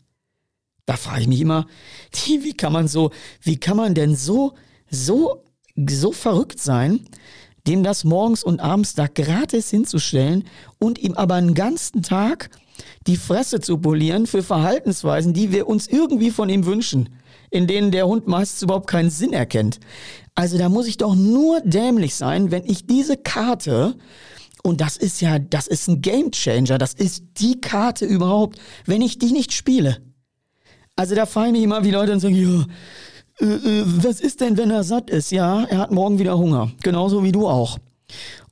Da 0.85 0.97
frage 0.97 1.21
ich 1.21 1.27
mich 1.27 1.41
immer, 1.41 1.65
wie 2.11 2.53
kann 2.53 2.73
man 2.73 2.87
so, 2.87 3.11
wie 3.41 3.57
kann 3.57 3.77
man 3.77 3.93
denn 3.93 4.15
so, 4.15 4.53
so, 4.89 5.43
so 5.75 6.11
verrückt 6.11 6.59
sein, 6.59 7.07
dem 7.67 7.83
das 7.83 8.03
morgens 8.03 8.43
und 8.43 8.59
abends 8.59 8.93
da 8.93 9.07
gratis 9.07 9.69
hinzustellen 9.69 10.45
und 10.79 10.99
ihm 10.99 11.13
aber 11.13 11.35
einen 11.35 11.53
ganzen 11.53 12.03
Tag 12.03 12.49
die 13.07 13.17
Fresse 13.17 13.59
zu 13.59 13.77
polieren 13.77 14.27
für 14.27 14.43
Verhaltensweisen, 14.43 15.33
die 15.33 15.51
wir 15.51 15.67
uns 15.67 15.87
irgendwie 15.87 16.31
von 16.31 16.49
ihm 16.49 16.65
wünschen, 16.65 17.09
in 17.53 17.67
denen 17.67 17.91
der 17.91 18.07
Hund 18.07 18.27
meistens 18.27 18.63
überhaupt 18.63 18.87
keinen 18.87 19.11
Sinn 19.11 19.31
erkennt. 19.31 19.79
Also 20.35 20.57
da 20.57 20.69
muss 20.69 20.87
ich 20.87 20.97
doch 20.97 21.15
nur 21.15 21.61
dämlich 21.61 22.15
sein, 22.15 22.49
wenn 22.49 22.65
ich 22.65 22.87
diese 22.87 23.15
Karte 23.15 23.95
und 24.63 24.81
das 24.81 24.97
ist 24.97 25.21
ja, 25.21 25.37
das 25.37 25.67
ist 25.67 25.87
ein 25.87 26.01
Gamechanger, 26.01 26.77
das 26.77 26.93
ist 26.93 27.23
die 27.37 27.61
Karte 27.61 28.05
überhaupt, 28.05 28.59
wenn 28.85 29.01
ich 29.01 29.19
die 29.19 29.31
nicht 29.31 29.53
spiele. 29.53 29.97
Also 30.95 31.15
da 31.15 31.25
fallen 31.25 31.51
mich 31.51 31.63
immer 31.63 31.83
wie 31.83 31.91
Leute 31.91 32.13
und 32.13 32.21
sagen, 32.21 32.35
ja, 32.35 32.65
äh, 33.39 33.45
äh, 33.45 33.83
was 33.85 34.19
ist 34.19 34.41
denn, 34.41 34.57
wenn 34.57 34.71
er 34.71 34.83
satt 34.83 35.09
ist? 35.09 35.31
Ja, 35.31 35.63
er 35.65 35.79
hat 35.79 35.91
morgen 35.91 36.17
wieder 36.17 36.37
Hunger, 36.37 36.71
genauso 36.81 37.23
wie 37.23 37.31
du 37.31 37.47
auch. 37.47 37.77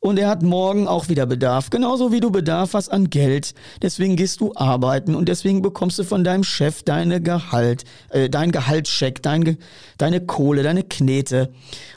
Und 0.04 0.18
er 0.18 0.30
hat 0.30 0.42
morgen 0.42 0.88
auch 0.88 1.10
wieder 1.10 1.28
Bedarf, 1.28 1.70
genauso 1.70 2.12
wie 2.12 2.20
du 2.20 2.32
Bedarf 2.32 2.74
hast 2.74 2.90
an 2.90 3.12
Geld. 3.12 3.54
Deswegen 3.84 4.16
gehst 4.16 4.42
du 4.42 4.52
arbeiten 4.56 5.14
und 5.14 5.30
deswegen 5.30 5.62
bekommst 5.62 6.00
du 6.00 6.04
von 6.04 6.24
deinem 6.24 6.44
Chef 6.44 6.82
deine 6.82 7.22
Gehalt, 7.22 7.84
äh, 8.10 8.28
dein 8.28 8.52
Gehaltscheck, 8.52 9.22
dein, 9.22 9.60
deine 10.00 10.26
Kohle, 10.26 10.64
deine 10.64 10.82
Knete. 10.82 11.54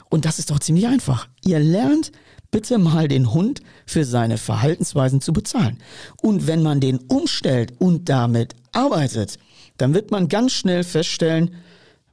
Und 0.07 0.25
das 0.25 0.37
ist 0.37 0.51
doch 0.51 0.59
ziemlich 0.59 0.85
einfach. 0.85 1.27
Ihr 1.43 1.59
lernt 1.59 2.11
bitte 2.51 2.77
mal 2.77 3.07
den 3.07 3.33
Hund 3.33 3.61
für 3.87 4.05
seine 4.05 4.37
Verhaltensweisen 4.37 5.19
zu 5.19 5.33
bezahlen. 5.33 5.79
Und 6.21 6.45
wenn 6.45 6.61
man 6.61 6.79
den 6.79 6.99
umstellt 6.99 7.73
und 7.79 8.07
damit 8.07 8.53
arbeitet, 8.71 9.39
dann 9.77 9.95
wird 9.95 10.11
man 10.11 10.29
ganz 10.29 10.51
schnell 10.51 10.83
feststellen, 10.83 11.55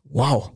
wow, 0.05 0.53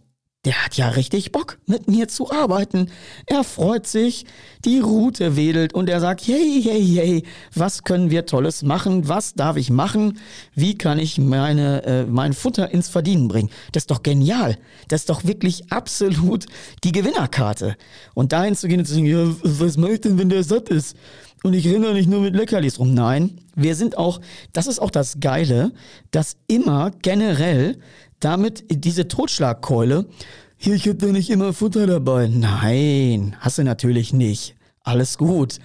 der 0.47 0.65
hat 0.65 0.77
ja 0.77 0.91
richtig 0.91 1.33
Bock, 1.33 1.59
mit 1.67 1.89
mir 1.89 2.07
zu 2.07 2.31
arbeiten. 2.31 2.89
Er 3.27 3.43
freut 3.43 3.87
sich, 3.89 4.27
die 4.65 4.79
Rute 4.79 5.35
wedelt 5.35 5.75
und 5.75 5.89
er 5.89 6.01
sagt, 6.01 6.27
yay, 6.29 6.61
yay, 6.61 6.81
yay, 6.81 7.23
was 7.53 7.83
können 7.83 8.11
wir 8.11 8.27
Tolles 8.27 8.63
machen? 8.63 9.09
Was 9.09 9.35
darf 9.35 9.57
ich 9.57 9.71
machen? 9.71 10.21
Wie 10.55 10.79
kann 10.79 11.01
ich 11.01 11.19
meine, 11.19 11.83
äh, 11.85 12.07
mein 12.07 12.33
Futter 12.33 12.71
ins 12.71 12.89
Verdienen 12.89 13.27
bringen? 13.27 13.51
Das 13.73 13.83
ist 13.83 13.91
doch 13.91 14.05
genial. 14.05 14.57
Das 14.87 15.01
ist 15.01 15.11
doch 15.11 15.25
wirklich 15.25 15.73
absolut 15.73 16.47
die 16.85 16.93
Gewinnerkarte. 16.93 17.77
Und 18.15 18.33
dahin 18.33 18.55
zu 18.55 18.69
gehen 18.69 18.79
und 18.79 18.87
zu 18.87 18.95
sagen, 18.95 19.07
ja, 19.07 19.27
was 19.43 19.77
mache 19.77 19.95
ich 19.95 20.01
denn, 20.03 20.17
wenn 20.17 20.29
der 20.29 20.45
satt 20.45 20.69
ist? 20.69 20.97
Und 21.43 21.55
ich 21.55 21.69
renne 21.69 21.93
nicht 21.93 22.09
nur 22.09 22.21
mit 22.21 22.35
Leckerlis 22.35 22.79
rum. 22.79 22.95
Nein, 22.95 23.41
wir 23.55 23.75
sind 23.75 23.99
auch, 23.99 24.21
das 24.53 24.67
ist 24.67 24.79
auch 24.79 24.91
das 24.91 25.21
Geile, 25.21 25.73
dass 26.11 26.37
immer 26.47 26.91
generell 27.03 27.79
damit 28.21 28.65
diese 28.71 29.09
Totschlagkeule, 29.09 30.07
hier, 30.59 30.75
ich 30.75 30.91
da 30.97 31.07
nicht 31.07 31.31
immer 31.31 31.53
Futter 31.53 31.87
dabei. 31.87 32.29
Nein, 32.29 33.37
hast 33.41 33.59
du 33.59 33.65
natürlich 33.65 34.15
nicht. 34.15 34.57
Alles 34.83 35.19
gut. 35.19 35.59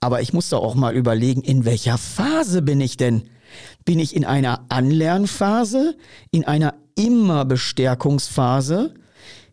Aber 0.00 0.20
ich 0.20 0.32
muss 0.32 0.50
doch 0.50 0.62
auch 0.62 0.74
mal 0.74 0.94
überlegen, 0.94 1.40
in 1.40 1.64
welcher 1.64 1.98
Phase 1.98 2.62
bin 2.62 2.80
ich 2.80 2.96
denn? 2.96 3.22
Bin 3.84 3.98
ich 3.98 4.14
in 4.14 4.24
einer 4.24 4.66
Anlernphase, 4.68 5.96
in 6.30 6.44
einer 6.44 6.74
Immerbestärkungsphase 6.94 8.94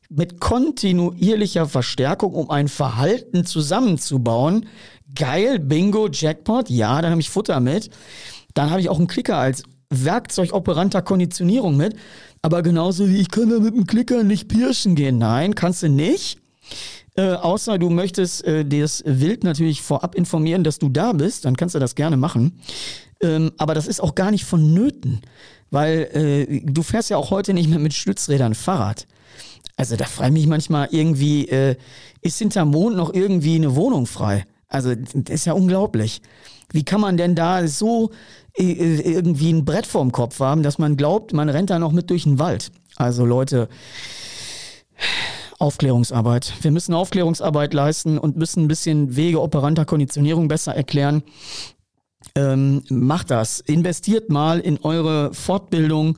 mit 0.10 0.40
kontinuierlicher 0.40 1.68
Verstärkung, 1.68 2.34
um 2.34 2.50
ein 2.50 2.68
Verhalten 2.68 3.46
zusammenzubauen? 3.46 4.68
Geil, 5.16 5.60
Bingo, 5.60 6.10
Jackpot, 6.12 6.70
ja, 6.70 7.02
dann 7.02 7.12
habe 7.12 7.22
ich 7.22 7.30
Futter 7.30 7.62
mit. 7.62 7.90
Dann 8.54 8.70
habe 8.70 8.82
ich 8.82 8.90
auch 8.90 8.98
einen 8.98 9.08
Klicker 9.08 9.38
als 9.38 9.64
Werkzeug 9.90 10.54
operanter 10.54 11.02
Konditionierung 11.02 11.78
mit. 11.78 11.96
Aber 12.42 12.62
genauso 12.62 13.10
wie 13.10 13.18
ich 13.18 13.30
kann 13.30 13.50
da 13.50 13.60
mit 13.60 13.76
dem 13.76 13.88
Klicker 13.88 14.24
nicht 14.24 14.48
pirschen 14.48 14.96
gehen. 14.96 15.18
Nein, 15.18 15.56
kannst 15.56 15.84
du 15.84 15.90
nicht. 15.90 16.40
Äh, 17.18 17.32
außer 17.32 17.78
du 17.78 17.90
möchtest 17.90 18.44
äh, 18.44 18.66
das 18.66 19.02
Wild 19.06 19.44
natürlich 19.44 19.82
vorab 19.82 20.16
informieren, 20.16 20.64
dass 20.64 20.80
du 20.80 20.90
da 20.90 21.14
bist, 21.14 21.46
dann 21.46 21.56
kannst 21.56 21.74
du 21.74 21.80
das 21.80 21.96
gerne 21.96 22.18
machen. 22.18 22.60
Ähm, 23.22 23.52
aber 23.58 23.74
das 23.74 23.88
ist 23.88 24.02
auch 24.02 24.16
gar 24.16 24.32
nicht 24.32 24.44
vonnöten, 24.44 25.22
weil 25.72 26.10
äh, 26.14 26.62
du 26.66 26.84
fährst 26.84 27.10
ja 27.10 27.18
auch 27.18 27.32
heute 27.32 27.54
nicht 27.54 27.70
mehr 27.70 27.80
mit 27.80 27.94
Stützrädern 27.94 28.54
Fahrrad. 28.54 29.08
Also 29.78 29.96
da 29.96 30.06
frage 30.06 30.30
ich 30.30 30.34
mich 30.34 30.48
manchmal 30.48 30.90
irgendwie, 30.92 31.48
äh, 31.48 31.76
ist 32.22 32.40
hinter 32.40 32.66
Mond 32.66 32.98
noch 32.98 33.14
irgendwie 33.14 33.56
eine 33.56 33.76
Wohnung 33.76 34.08
frei? 34.08 34.46
Also 34.68 34.94
das 34.96 35.34
ist 35.34 35.46
ja 35.46 35.54
unglaublich. 35.54 36.22
Wie 36.72 36.84
kann 36.84 37.00
man 37.00 37.16
denn 37.16 37.36
da 37.36 37.68
so 37.68 38.12
irgendwie 38.58 39.52
ein 39.52 39.66
Brett 39.66 39.86
vorm 39.86 40.12
Kopf 40.12 40.40
haben, 40.40 40.64
dass 40.64 40.78
man 40.78 40.98
glaubt, 40.98 41.34
man 41.34 41.50
rennt 41.50 41.70
da 41.70 41.80
noch 41.80 41.92
mit 41.92 42.10
durch 42.10 42.24
den 42.24 42.40
Wald? 42.40 42.72
Also 42.96 43.26
Leute, 43.26 43.68
Aufklärungsarbeit. 45.60 46.54
Wir 46.62 46.72
müssen 46.72 46.94
Aufklärungsarbeit 46.94 47.74
leisten 47.74 48.18
und 48.18 48.38
müssen 48.38 48.64
ein 48.64 48.68
bisschen 48.68 49.16
Wege 49.16 49.42
operanter 49.42 49.86
Konditionierung 49.86 50.48
besser 50.48 50.76
erklären. 50.76 51.24
Ähm, 52.36 52.84
macht 52.90 53.32
das. 53.32 53.60
Investiert 53.62 54.30
mal 54.30 54.60
in 54.60 54.80
eure 54.84 55.34
Fortbildung 55.34 56.18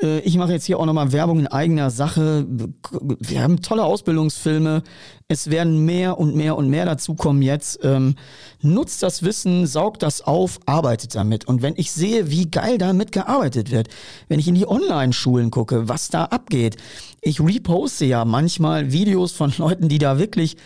ich 0.00 0.36
mache 0.36 0.52
jetzt 0.52 0.64
hier 0.64 0.78
auch 0.78 0.86
nochmal 0.86 1.12
Werbung 1.12 1.40
in 1.40 1.46
eigener 1.48 1.90
Sache. 1.90 2.46
Wir 2.48 3.42
haben 3.42 3.62
tolle 3.62 3.84
Ausbildungsfilme. 3.84 4.82
Es 5.26 5.50
werden 5.50 5.84
mehr 5.84 6.18
und 6.18 6.36
mehr 6.36 6.56
und 6.56 6.70
mehr 6.70 6.84
dazukommen 6.84 7.42
jetzt. 7.42 7.80
Ähm, 7.82 8.14
nutzt 8.62 9.02
das 9.02 9.22
Wissen, 9.22 9.66
saugt 9.66 10.02
das 10.02 10.22
auf, 10.22 10.60
arbeitet 10.66 11.14
damit. 11.14 11.46
Und 11.46 11.62
wenn 11.62 11.74
ich 11.76 11.90
sehe, 11.90 12.30
wie 12.30 12.48
geil 12.48 12.78
damit 12.78 13.10
gearbeitet 13.10 13.70
wird, 13.72 13.88
wenn 14.28 14.38
ich 14.38 14.46
in 14.46 14.54
die 14.54 14.68
Online-Schulen 14.68 15.50
gucke, 15.50 15.88
was 15.88 16.08
da 16.08 16.24
abgeht. 16.24 16.76
Ich 17.20 17.40
reposte 17.40 18.04
ja 18.04 18.24
manchmal 18.24 18.92
Videos 18.92 19.32
von 19.32 19.52
Leuten, 19.58 19.88
die 19.88 19.98
da 19.98 20.18
wirklich 20.18 20.56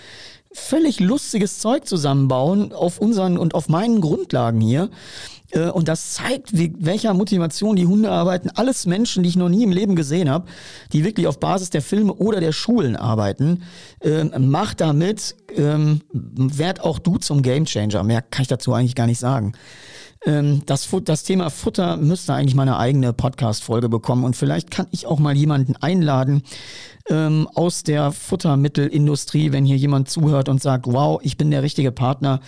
völlig 0.53 1.01
lustiges 1.01 1.59
Zeug 1.59 1.87
zusammenbauen 1.87 2.73
auf 2.73 2.99
unseren 2.99 3.38
und 3.38 3.55
auf 3.55 3.68
meinen 3.68 4.01
Grundlagen 4.01 4.61
hier. 4.61 4.90
Äh, 5.53 5.69
und 5.71 5.88
das 5.88 6.15
zeigt, 6.15 6.57
wie, 6.57 6.75
welcher 6.79 7.15
Motivation 7.15 7.77
die 7.77 7.87
Hunde 7.87 8.11
arbeiten. 8.11 8.51
Alles 8.51 8.87
Menschen, 8.87 9.23
die 9.23 9.29
ich 9.29 9.37
noch 9.37 9.49
nie 9.49 9.62
im 9.62 9.73
Leben 9.73 9.97
gesehen 9.97 10.29
habe, 10.29 10.47
die 10.93 11.05
wirklich 11.05 11.27
auf 11.27 11.38
Basis 11.38 11.71
der 11.71 11.83
Filme 11.83 12.15
oder 12.15 12.41
der 12.41 12.53
Schulen 12.53 12.97
arbeiten. 12.97 13.62
Äh, 14.01 14.25
macht 14.38 14.81
damit, 14.81 15.37
ähm, 15.57 16.01
werd 16.12 16.81
auch 16.81 16.99
du 16.99 17.19
zum 17.19 17.43
Gamechanger. 17.43 18.03
Mehr 18.03 18.23
kann 18.23 18.43
ich 18.43 18.49
dazu 18.49 18.73
eigentlich 18.73 18.95
gar 18.95 19.07
nicht 19.07 19.19
sagen. 19.19 19.53
Ähm, 20.25 20.62
das, 20.67 20.88
das 21.05 21.25
Thema 21.25 21.51
Futter 21.51 21.97
müsste 21.97 22.35
eigentlich 22.35 22.55
mal 22.55 22.62
eine 22.62 22.77
eigene 22.77 23.12
Podcast-Folge 23.12 23.88
bekommen 23.88 24.25
und 24.25 24.37
vielleicht 24.37 24.71
kann 24.71 24.87
ich 24.93 25.07
auch 25.07 25.19
mal 25.19 25.37
jemanden 25.37 25.75
einladen 25.77 26.43
ähm, 27.09 27.49
aus 27.55 27.83
der 27.83 28.12
Futtermittelindustrie, 28.12 29.51
wenn 29.51 29.65
hier 29.65 29.77
jemand 29.77 30.09
zuhört 30.09 30.49
und 30.49 30.62
sagt, 30.62 30.87
wow, 30.87 31.21
ich 31.23 31.37
bin 31.37 31.51
der 31.51 31.62
richtige 31.62 31.91
Partner. 31.91 32.41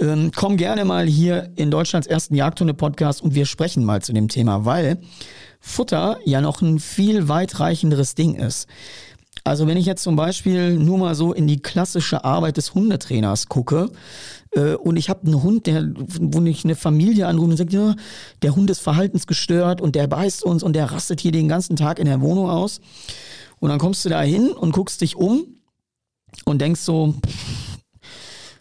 Ähm, 0.00 0.30
komm 0.34 0.58
gerne 0.58 0.84
mal 0.84 1.06
hier 1.06 1.50
in 1.56 1.70
Deutschlands 1.70 2.06
ersten 2.06 2.34
Jagdhunde-Podcast 2.36 3.22
und 3.22 3.34
wir 3.34 3.46
sprechen 3.46 3.84
mal 3.84 4.02
zu 4.02 4.12
dem 4.12 4.28
Thema, 4.28 4.64
weil 4.64 4.98
Futter 5.60 6.18
ja 6.24 6.40
noch 6.40 6.62
ein 6.62 6.78
viel 6.78 7.28
weitreichenderes 7.28 8.14
Ding 8.14 8.34
ist. 8.34 8.68
Also 9.44 9.66
wenn 9.66 9.76
ich 9.76 9.86
jetzt 9.86 10.02
zum 10.02 10.16
Beispiel 10.16 10.76
nur 10.76 10.98
mal 10.98 11.14
so 11.14 11.32
in 11.32 11.46
die 11.46 11.60
klassische 11.60 12.24
Arbeit 12.24 12.56
des 12.56 12.74
Hundetrainers 12.74 13.46
gucke 13.46 13.90
äh, 14.52 14.74
und 14.74 14.96
ich 14.96 15.08
habe 15.08 15.24
einen 15.24 15.42
Hund, 15.42 15.66
der, 15.66 15.88
wo 15.94 16.42
ich 16.42 16.64
eine 16.64 16.74
Familie 16.74 17.28
anrufe 17.28 17.50
und 17.50 17.56
sagt, 17.56 17.72
ja, 17.72 17.94
der 18.42 18.56
Hund 18.56 18.70
ist 18.70 18.80
verhaltensgestört 18.80 19.80
und 19.80 19.94
der 19.94 20.08
beißt 20.08 20.42
uns 20.42 20.62
und 20.62 20.74
der 20.74 20.90
rastet 20.90 21.20
hier 21.20 21.32
den 21.32 21.48
ganzen 21.48 21.76
Tag 21.76 21.98
in 21.98 22.06
der 22.06 22.20
Wohnung 22.20 22.50
aus. 22.50 22.80
Und 23.60 23.70
dann 23.70 23.78
kommst 23.78 24.04
du 24.04 24.08
da 24.08 24.20
hin 24.20 24.48
und 24.48 24.72
guckst 24.72 25.00
dich 25.00 25.16
um 25.16 25.44
und 26.44 26.60
denkst 26.60 26.80
so, 26.80 27.14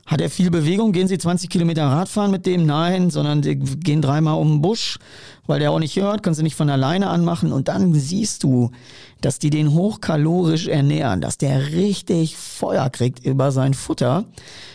hat 0.05 0.21
er 0.21 0.29
viel 0.29 0.51
Bewegung? 0.51 0.91
Gehen 0.91 1.07
Sie 1.07 1.17
20 1.17 1.49
Kilometer 1.49 1.85
Radfahren 1.85 2.29
mit 2.29 2.45
dem? 2.45 2.65
Nein, 2.65 3.09
sondern 3.09 3.41
die 3.41 3.55
gehen 3.55 4.03
dreimal 4.03 4.39
um 4.39 4.49
den 4.51 4.61
Busch, 4.61 4.99
weil 5.47 5.59
der 5.59 5.71
auch 5.71 5.79
nicht 5.79 5.95
hört, 5.95 6.21
können 6.21 6.35
sie 6.35 6.43
nicht 6.43 6.55
von 6.55 6.69
alleine 6.69 7.09
anmachen. 7.09 7.51
Und 7.51 7.67
dann 7.69 7.93
siehst 7.95 8.43
du, 8.43 8.69
dass 9.21 9.39
die 9.39 9.49
den 9.49 9.73
hochkalorisch 9.73 10.67
ernähren, 10.67 11.21
dass 11.21 11.39
der 11.39 11.71
richtig 11.71 12.37
Feuer 12.37 12.89
kriegt 12.91 13.25
über 13.25 13.51
sein 13.51 13.73
Futter. 13.73 14.25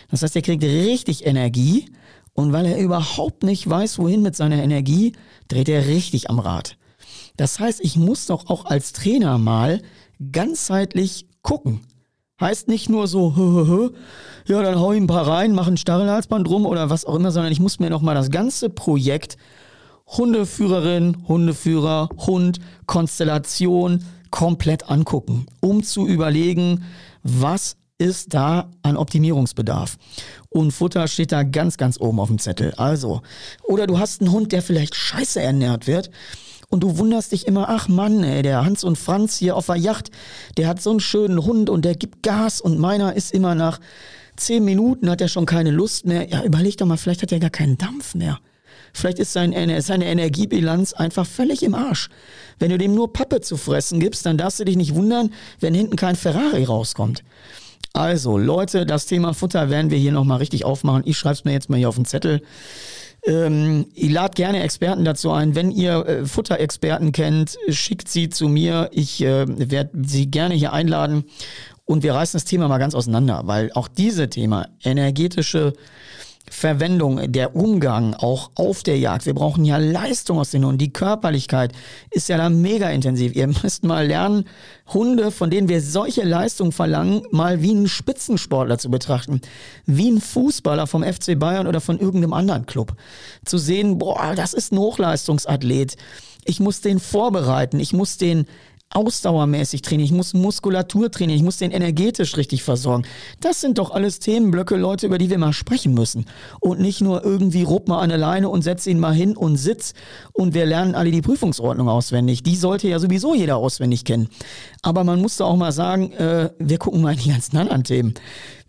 Das 0.09 0.21
heißt, 0.21 0.35
der 0.35 0.41
kriegt 0.41 0.63
richtig 0.63 1.25
Energie. 1.25 1.85
Und 2.33 2.51
weil 2.51 2.65
er 2.65 2.77
überhaupt 2.77 3.43
nicht 3.43 3.69
weiß, 3.69 3.99
wohin 3.99 4.21
mit 4.21 4.35
seiner 4.35 4.61
Energie, 4.61 5.13
dreht 5.47 5.69
er 5.69 5.87
richtig 5.87 6.29
am 6.29 6.39
Rad. 6.39 6.77
Das 7.37 7.59
heißt, 7.59 7.79
ich 7.81 7.95
muss 7.95 8.25
doch 8.25 8.49
auch 8.49 8.65
als 8.65 8.91
Trainer 8.91 9.37
mal 9.37 9.81
ganzheitlich 10.31 11.27
gucken. 11.41 11.81
Heißt 12.41 12.67
nicht 12.67 12.89
nur 12.89 13.07
so, 13.07 13.35
hö, 13.35 13.43
hö, 13.43 13.67
hö, 13.67 13.89
ja, 14.47 14.61
dann 14.63 14.79
hau 14.79 14.91
ich 14.91 14.99
ein 14.99 15.07
paar 15.07 15.27
rein, 15.27 15.53
mach 15.53 15.67
ein 15.67 15.77
Stachelhalsband 15.77 16.47
drum 16.47 16.65
oder 16.65 16.89
was 16.89 17.05
auch 17.05 17.15
immer, 17.15 17.31
sondern 17.31 17.51
ich 17.51 17.59
muss 17.59 17.79
mir 17.79 17.89
noch 17.89 18.01
mal 18.01 18.15
das 18.15 18.31
ganze 18.31 18.69
Projekt 18.69 19.37
Hundeführerin, 20.07 21.25
Hundeführer, 21.27 22.09
Hund, 22.17 22.59
Konstellation 22.87 24.03
komplett 24.31 24.89
angucken, 24.89 25.45
um 25.59 25.83
zu 25.83 26.07
überlegen, 26.07 26.83
was 27.23 27.77
ist 27.97 28.33
da 28.33 28.71
an 28.81 28.97
Optimierungsbedarf. 28.97 29.97
Und 30.49 30.71
Futter 30.71 31.07
steht 31.07 31.31
da 31.31 31.43
ganz, 31.43 31.77
ganz 31.77 31.99
oben 31.99 32.19
auf 32.19 32.29
dem 32.29 32.39
Zettel. 32.39 32.73
Also, 32.75 33.21
oder 33.63 33.85
du 33.85 33.99
hast 33.99 34.21
einen 34.21 34.31
Hund, 34.31 34.51
der 34.51 34.63
vielleicht 34.63 34.95
scheiße 34.95 35.39
ernährt 35.39 35.85
wird 35.85 36.09
und 36.71 36.81
du 36.81 36.97
wunderst 36.97 37.31
dich 37.31 37.45
immer, 37.45 37.69
ach 37.69 37.87
Mann, 37.87 38.23
ey, 38.23 38.41
der 38.41 38.65
Hans 38.65 38.83
und 38.83 38.97
Franz 38.97 39.37
hier 39.37 39.55
auf 39.55 39.67
der 39.67 39.75
Yacht, 39.75 40.09
der 40.57 40.67
hat 40.67 40.81
so 40.81 40.89
einen 40.89 40.99
schönen 40.99 41.43
Hund 41.43 41.69
und 41.69 41.85
der 41.85 41.95
gibt 41.95 42.23
Gas 42.23 42.61
und 42.61 42.79
meiner 42.79 43.15
ist 43.15 43.31
immer 43.33 43.53
nach 43.53 43.79
zehn 44.37 44.63
Minuten 44.65 45.09
hat 45.09 45.21
er 45.21 45.27
schon 45.27 45.45
keine 45.45 45.69
Lust 45.69 46.05
mehr. 46.05 46.27
Ja, 46.29 46.43
überleg 46.43 46.77
doch 46.77 46.87
mal, 46.87 46.97
vielleicht 46.97 47.21
hat 47.21 47.31
er 47.31 47.39
gar 47.39 47.49
keinen 47.49 47.77
Dampf 47.77 48.15
mehr. 48.15 48.39
Vielleicht 48.93 49.19
ist 49.19 49.33
sein, 49.33 49.53
seine 49.81 50.05
Energiebilanz 50.05 50.93
einfach 50.93 51.25
völlig 51.25 51.63
im 51.63 51.75
Arsch. 51.75 52.09
Wenn 52.59 52.71
du 52.71 52.77
dem 52.77 52.95
nur 52.95 53.13
Pappe 53.13 53.41
zu 53.41 53.57
fressen 53.57 53.99
gibst, 53.99 54.25
dann 54.25 54.37
darfst 54.37 54.59
du 54.59 54.65
dich 54.65 54.75
nicht 54.75 54.95
wundern, 54.95 55.31
wenn 55.59 55.73
hinten 55.73 55.95
kein 55.95 56.15
Ferrari 56.15 56.63
rauskommt. 56.63 57.23
Also, 57.93 58.37
Leute, 58.37 58.85
das 58.85 59.05
Thema 59.05 59.33
Futter 59.33 59.69
werden 59.69 59.91
wir 59.91 59.97
hier 59.97 60.13
nochmal 60.13 60.37
richtig 60.37 60.63
aufmachen. 60.63 61.03
Ich 61.05 61.17
schreibe 61.17 61.33
es 61.33 61.43
mir 61.43 61.51
jetzt 61.51 61.69
mal 61.69 61.77
hier 61.77 61.89
auf 61.89 61.95
den 61.95 62.05
Zettel. 62.05 62.41
Ähm, 63.25 63.85
ich 63.93 64.11
lade 64.11 64.33
gerne 64.33 64.63
Experten 64.63 65.05
dazu 65.05 65.31
ein. 65.31 65.55
Wenn 65.55 65.71
ihr 65.71 66.05
äh, 66.05 66.25
Futterexperten 66.25 67.11
kennt, 67.11 67.57
schickt 67.69 68.07
sie 68.07 68.29
zu 68.29 68.47
mir. 68.47 68.89
Ich 68.91 69.21
äh, 69.21 69.45
werde 69.47 69.91
sie 70.03 70.29
gerne 70.29 70.55
hier 70.55 70.73
einladen 70.73 71.25
und 71.85 72.03
wir 72.03 72.13
reißen 72.13 72.37
das 72.37 72.45
Thema 72.45 72.67
mal 72.67 72.77
ganz 72.77 72.95
auseinander, 72.95 73.43
weil 73.45 73.71
auch 73.73 73.87
diese 73.87 74.29
Thema 74.29 74.67
energetische 74.83 75.73
Verwendung, 76.51 77.31
der 77.31 77.55
Umgang 77.55 78.13
auch 78.13 78.51
auf 78.55 78.83
der 78.83 78.99
Jagd. 78.99 79.25
Wir 79.25 79.33
brauchen 79.33 79.63
ja 79.63 79.77
Leistung 79.77 80.37
aus 80.37 80.51
den 80.51 80.65
Hunden. 80.65 80.79
Die 80.79 80.91
Körperlichkeit 80.91 81.71
ist 82.11 82.27
ja 82.27 82.37
da 82.37 82.49
mega 82.49 82.89
intensiv. 82.89 83.33
Ihr 83.35 83.47
müsst 83.63 83.85
mal 83.85 84.05
lernen, 84.05 84.43
Hunde, 84.93 85.31
von 85.31 85.49
denen 85.49 85.69
wir 85.69 85.81
solche 85.81 86.23
Leistung 86.23 86.73
verlangen, 86.73 87.23
mal 87.31 87.61
wie 87.61 87.71
einen 87.71 87.87
Spitzensportler 87.87 88.77
zu 88.77 88.91
betrachten. 88.91 89.39
Wie 89.85 90.11
ein 90.11 90.19
Fußballer 90.19 90.87
vom 90.87 91.03
FC 91.03 91.39
Bayern 91.39 91.67
oder 91.67 91.79
von 91.79 91.97
irgendeinem 91.97 92.33
anderen 92.33 92.65
Club. 92.65 92.97
Zu 93.45 93.57
sehen, 93.57 93.97
boah, 93.97 94.33
das 94.35 94.53
ist 94.53 94.73
ein 94.73 94.77
Hochleistungsathlet. 94.77 95.95
Ich 96.43 96.59
muss 96.59 96.81
den 96.81 96.99
vorbereiten. 96.99 97.79
Ich 97.79 97.93
muss 97.93 98.17
den 98.17 98.45
ausdauermäßig 98.93 99.81
trainieren, 99.81 100.05
ich 100.05 100.11
muss 100.11 100.33
Muskulatur 100.33 101.11
trainieren, 101.11 101.37
ich 101.37 101.43
muss 101.43 101.57
den 101.57 101.71
energetisch 101.71 102.37
richtig 102.37 102.63
versorgen. 102.63 103.03
Das 103.39 103.61
sind 103.61 103.77
doch 103.77 103.91
alles 103.91 104.19
Themenblöcke, 104.19 104.75
Leute, 104.75 105.07
über 105.07 105.17
die 105.17 105.29
wir 105.29 105.37
mal 105.37 105.53
sprechen 105.53 105.93
müssen. 105.93 106.25
Und 106.59 106.79
nicht 106.79 107.01
nur 107.01 107.23
irgendwie 107.23 107.63
rupp 107.63 107.87
mal 107.87 107.99
an 107.99 108.11
alleine 108.11 108.49
und 108.49 108.61
setz 108.61 108.87
ihn 108.87 108.99
mal 108.99 109.13
hin 109.13 109.35
und 109.35 109.57
sitz 109.57 109.93
und 110.33 110.53
wir 110.53 110.65
lernen 110.65 110.95
alle 110.95 111.11
die 111.11 111.21
Prüfungsordnung 111.21 111.89
auswendig. 111.89 112.43
Die 112.43 112.55
sollte 112.55 112.87
ja 112.87 112.99
sowieso 112.99 113.33
jeder 113.33 113.57
auswendig 113.57 114.05
kennen. 114.05 114.29
Aber 114.81 115.03
man 115.03 115.21
muss 115.21 115.37
da 115.37 115.45
auch 115.45 115.57
mal 115.57 115.71
sagen, 115.71 116.11
äh, 116.13 116.49
wir 116.59 116.77
gucken 116.77 117.01
mal 117.01 117.13
in 117.13 117.19
die 117.19 117.29
ganzen 117.29 117.57
anderen 117.57 117.83
Themen. 117.83 118.13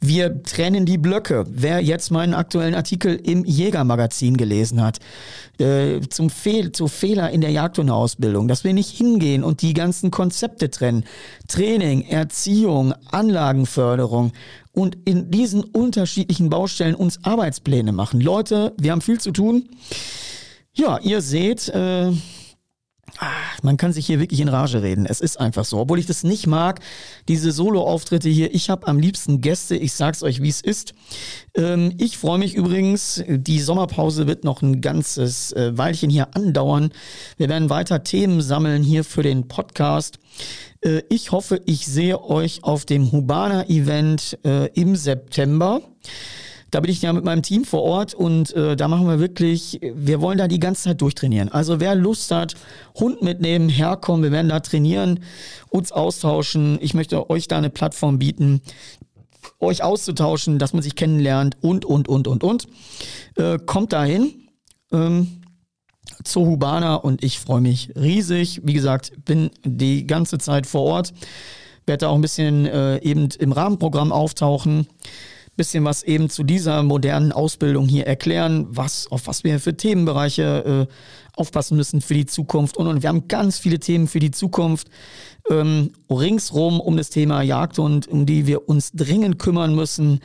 Wir 0.04 0.42
trennen 0.42 0.84
die 0.84 0.98
Blöcke. 0.98 1.44
Wer 1.48 1.80
jetzt 1.80 2.10
meinen 2.10 2.34
aktuellen 2.34 2.74
Artikel 2.74 3.14
im 3.14 3.44
Jägermagazin 3.44 4.36
gelesen 4.36 4.82
hat, 4.82 4.98
äh, 5.58 6.00
zum 6.00 6.28
Fehl, 6.28 6.72
zu 6.72 6.88
Fehler 6.88 7.30
in 7.30 7.40
der 7.40 7.50
Jagdhundeausbildung, 7.50 8.48
dass 8.48 8.64
wir 8.64 8.72
nicht 8.72 8.90
hingehen 8.90 9.44
und 9.44 9.62
die 9.62 9.74
ganzen 9.74 10.10
Konzepte 10.10 10.70
trennen. 10.70 11.04
Training, 11.46 12.02
Erziehung, 12.02 12.94
Anlagenförderung 13.12 14.32
und 14.72 14.98
in 15.04 15.30
diesen 15.30 15.62
unterschiedlichen 15.62 16.50
Baustellen 16.50 16.96
uns 16.96 17.24
Arbeitspläne 17.24 17.92
machen. 17.92 18.20
Leute, 18.20 18.74
wir 18.80 18.90
haben 18.90 19.02
viel 19.02 19.20
zu 19.20 19.30
tun. 19.30 19.68
Ja, 20.74 20.98
ihr 20.98 21.20
seht, 21.20 21.68
äh, 21.68 22.10
man 23.62 23.76
kann 23.76 23.92
sich 23.92 24.06
hier 24.06 24.20
wirklich 24.20 24.40
in 24.40 24.48
Rage 24.48 24.82
reden. 24.82 25.06
Es 25.06 25.20
ist 25.20 25.38
einfach 25.38 25.64
so. 25.64 25.78
Obwohl 25.78 25.98
ich 25.98 26.06
das 26.06 26.24
nicht 26.24 26.46
mag, 26.46 26.80
diese 27.28 27.52
Solo-Auftritte 27.52 28.28
hier. 28.28 28.54
Ich 28.54 28.70
habe 28.70 28.86
am 28.88 28.98
liebsten 28.98 29.40
Gäste. 29.40 29.76
Ich 29.76 29.92
sag's 29.92 30.22
euch, 30.22 30.42
wie 30.42 30.48
es 30.48 30.60
ist. 30.60 30.94
Ähm, 31.54 31.94
ich 31.98 32.18
freue 32.18 32.38
mich 32.38 32.54
übrigens. 32.54 33.22
Die 33.28 33.60
Sommerpause 33.60 34.26
wird 34.26 34.44
noch 34.44 34.62
ein 34.62 34.80
ganzes 34.80 35.52
äh, 35.52 35.76
Weilchen 35.76 36.10
hier 36.10 36.34
andauern. 36.34 36.92
Wir 37.36 37.48
werden 37.48 37.70
weiter 37.70 38.02
Themen 38.02 38.40
sammeln 38.40 38.82
hier 38.82 39.04
für 39.04 39.22
den 39.22 39.48
Podcast. 39.48 40.18
Äh, 40.80 41.02
ich 41.08 41.32
hoffe, 41.32 41.60
ich 41.66 41.86
sehe 41.86 42.22
euch 42.22 42.64
auf 42.64 42.84
dem 42.84 43.12
Hubana-Event 43.12 44.38
äh, 44.44 44.66
im 44.74 44.96
September. 44.96 45.82
Da 46.72 46.80
bin 46.80 46.90
ich 46.90 47.02
ja 47.02 47.12
mit 47.12 47.22
meinem 47.22 47.42
Team 47.42 47.66
vor 47.66 47.82
Ort 47.82 48.14
und 48.14 48.56
äh, 48.56 48.76
da 48.76 48.88
machen 48.88 49.06
wir 49.06 49.20
wirklich, 49.20 49.78
wir 49.94 50.22
wollen 50.22 50.38
da 50.38 50.48
die 50.48 50.58
ganze 50.58 50.84
Zeit 50.84 51.02
durchtrainieren. 51.02 51.50
Also 51.50 51.80
wer 51.80 51.94
Lust 51.94 52.30
hat, 52.30 52.54
Hund 52.94 53.20
mitnehmen, 53.20 53.68
herkommen, 53.68 54.22
wir 54.22 54.32
werden 54.32 54.48
da 54.48 54.58
trainieren, 54.60 55.20
uns 55.68 55.92
austauschen. 55.92 56.78
Ich 56.80 56.94
möchte 56.94 57.28
euch 57.28 57.46
da 57.46 57.58
eine 57.58 57.68
Plattform 57.68 58.18
bieten, 58.18 58.62
euch 59.60 59.82
auszutauschen, 59.82 60.58
dass 60.58 60.72
man 60.72 60.82
sich 60.82 60.96
kennenlernt 60.96 61.58
und, 61.60 61.84
und, 61.84 62.08
und, 62.08 62.26
und, 62.26 62.42
und. 62.42 62.66
Äh, 63.36 63.58
kommt 63.58 63.92
dahin. 63.92 64.48
Ähm, 64.92 65.42
zur 66.24 66.46
Hubana 66.46 66.96
und 66.96 67.22
ich 67.22 67.38
freue 67.38 67.60
mich 67.60 67.90
riesig. 67.96 68.62
Wie 68.64 68.72
gesagt, 68.72 69.12
bin 69.24 69.50
die 69.64 70.06
ganze 70.06 70.38
Zeit 70.38 70.66
vor 70.66 70.82
Ort, 70.82 71.12
werde 71.86 72.02
da 72.02 72.08
auch 72.08 72.14
ein 72.14 72.20
bisschen 72.22 72.66
äh, 72.66 72.98
eben 73.02 73.28
im 73.38 73.52
Rahmenprogramm 73.52 74.10
auftauchen 74.10 74.86
bisschen 75.56 75.84
was 75.84 76.02
eben 76.02 76.30
zu 76.30 76.44
dieser 76.44 76.82
modernen 76.82 77.32
Ausbildung 77.32 77.86
hier 77.86 78.06
erklären, 78.06 78.66
was, 78.70 79.06
auf 79.10 79.26
was 79.26 79.44
wir 79.44 79.60
für 79.60 79.76
Themenbereiche 79.76 80.88
äh, 80.88 80.92
aufpassen 81.38 81.76
müssen 81.76 82.00
für 82.00 82.14
die 82.14 82.26
Zukunft. 82.26 82.76
Und, 82.76 82.86
und 82.86 83.02
wir 83.02 83.08
haben 83.08 83.28
ganz 83.28 83.58
viele 83.58 83.78
Themen 83.78 84.06
für 84.06 84.18
die 84.18 84.30
Zukunft 84.30 84.88
ähm, 85.50 85.90
ringsrum 86.10 86.80
um 86.80 86.96
das 86.96 87.10
Thema 87.10 87.42
Jagd 87.42 87.78
und 87.78 88.08
um 88.08 88.26
die 88.26 88.46
wir 88.46 88.68
uns 88.68 88.92
dringend 88.92 89.38
kümmern 89.38 89.74
müssen. 89.74 90.20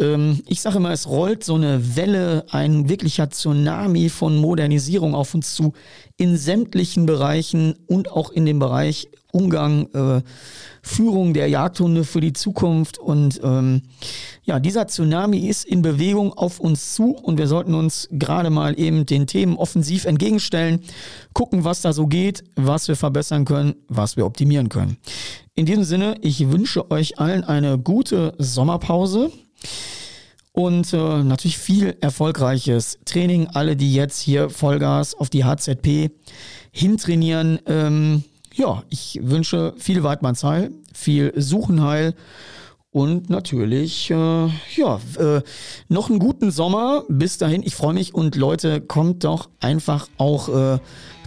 Ähm, 0.00 0.42
ich 0.46 0.60
sage 0.60 0.78
immer, 0.78 0.92
es 0.92 1.08
rollt 1.08 1.44
so 1.44 1.54
eine 1.54 1.96
Welle, 1.96 2.46
ein 2.50 2.88
wirklicher 2.88 3.30
Tsunami 3.30 4.08
von 4.08 4.36
Modernisierung 4.36 5.14
auf 5.14 5.34
uns 5.34 5.54
zu 5.54 5.72
in 6.16 6.36
sämtlichen 6.36 7.06
Bereichen 7.06 7.74
und 7.86 8.10
auch 8.10 8.30
in 8.30 8.46
dem 8.46 8.58
Bereich 8.58 9.08
Umgang, 9.32 9.88
äh, 9.92 10.22
Führung 10.82 11.34
der 11.34 11.48
Jagdhunde 11.48 12.04
für 12.04 12.20
die 12.20 12.32
Zukunft. 12.32 12.96
Und 12.98 13.40
ähm, 13.42 13.82
ja, 14.44 14.60
dieser 14.60 14.86
Tsunami 14.86 15.40
ist 15.46 15.66
in 15.66 15.82
Bewegung 15.82 16.32
auf 16.32 16.58
uns 16.58 16.94
zu 16.94 17.14
und 17.14 17.36
wir 17.38 17.46
sollten 17.46 17.74
uns 17.74 18.08
gerade 18.12 18.50
mal 18.50 18.78
eben 18.78 19.04
den 19.04 19.26
Themen 19.26 19.56
offensiv 19.56 20.06
entgegenstellen, 20.06 20.80
gucken, 21.34 21.64
was 21.64 21.82
da 21.82 21.92
so 21.92 22.06
geht, 22.06 22.44
was 22.54 22.88
wir 22.88 22.96
verbessern 22.96 23.44
können, 23.44 23.74
was 23.88 24.16
wir 24.16 24.24
optimieren 24.24 24.45
können. 24.68 24.96
In 25.54 25.66
diesem 25.66 25.84
Sinne, 25.84 26.16
ich 26.20 26.50
wünsche 26.50 26.90
euch 26.90 27.18
allen 27.18 27.44
eine 27.44 27.78
gute 27.78 28.34
Sommerpause. 28.38 29.30
und 30.52 30.92
äh, 30.94 31.22
natürlich 31.22 31.58
viel 31.58 31.96
erfolgreiches 32.00 32.98
Training. 33.04 33.48
Alle, 33.48 33.76
die 33.76 33.92
jetzt 33.94 34.20
hier 34.20 34.48
Vollgas 34.48 35.14
auf 35.14 35.28
die 35.28 35.44
HZP 35.44 36.10
hintrainieren. 36.72 37.58
Ähm, 37.66 38.24
ja, 38.54 38.82
ich 38.88 39.20
wünsche 39.22 39.74
viel 39.76 40.02
Weidmannsheil, 40.02 40.70
viel 40.94 41.32
Suchenheil 41.36 42.14
und 42.90 43.28
natürlich, 43.28 44.10
äh, 44.10 44.14
ja, 44.14 45.00
äh, 45.18 45.42
noch 45.88 46.08
einen 46.08 46.18
guten 46.18 46.50
Sommer. 46.50 47.04
Bis 47.08 47.36
dahin, 47.36 47.62
ich 47.62 47.74
freue 47.74 47.92
mich 47.92 48.14
und 48.14 48.36
Leute, 48.36 48.80
kommt 48.80 49.24
doch 49.24 49.50
einfach 49.60 50.08
auch 50.16 50.48
äh, 50.48 50.78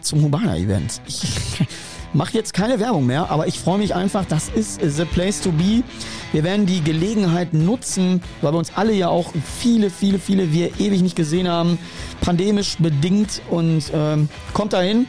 zum 0.01 0.23
Hubana-Event. 0.23 1.01
Ich 2.11 2.15
mache 2.15 2.33
jetzt 2.33 2.53
keine 2.55 2.79
Werbung 2.79 3.05
mehr, 3.05 3.29
aber 3.29 3.45
ich 3.45 3.59
freue 3.59 3.77
mich 3.77 3.93
einfach. 3.93 4.25
Das 4.25 4.49
ist 4.49 4.81
the 4.81 5.05
place 5.05 5.41
to 5.41 5.51
be. 5.51 5.83
Wir 6.31 6.43
werden 6.43 6.65
die 6.65 6.81
Gelegenheit 6.83 7.53
nutzen, 7.53 8.23
weil 8.41 8.51
wir 8.51 8.57
uns 8.57 8.71
alle 8.75 8.93
ja 8.93 9.09
auch 9.09 9.31
viele, 9.59 9.91
viele, 9.91 10.17
viele 10.17 10.51
wir 10.51 10.79
ewig 10.79 11.03
nicht 11.03 11.15
gesehen 11.15 11.47
haben, 11.47 11.77
pandemisch 12.21 12.77
bedingt 12.79 13.43
und 13.51 13.83
ähm, 13.93 14.27
kommt 14.53 14.73
dahin. 14.73 15.05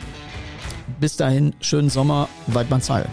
Bis 1.00 1.16
dahin, 1.16 1.54
schönen 1.62 1.88
Sommer, 1.88 2.28
Weidmannsheil. 2.48 3.06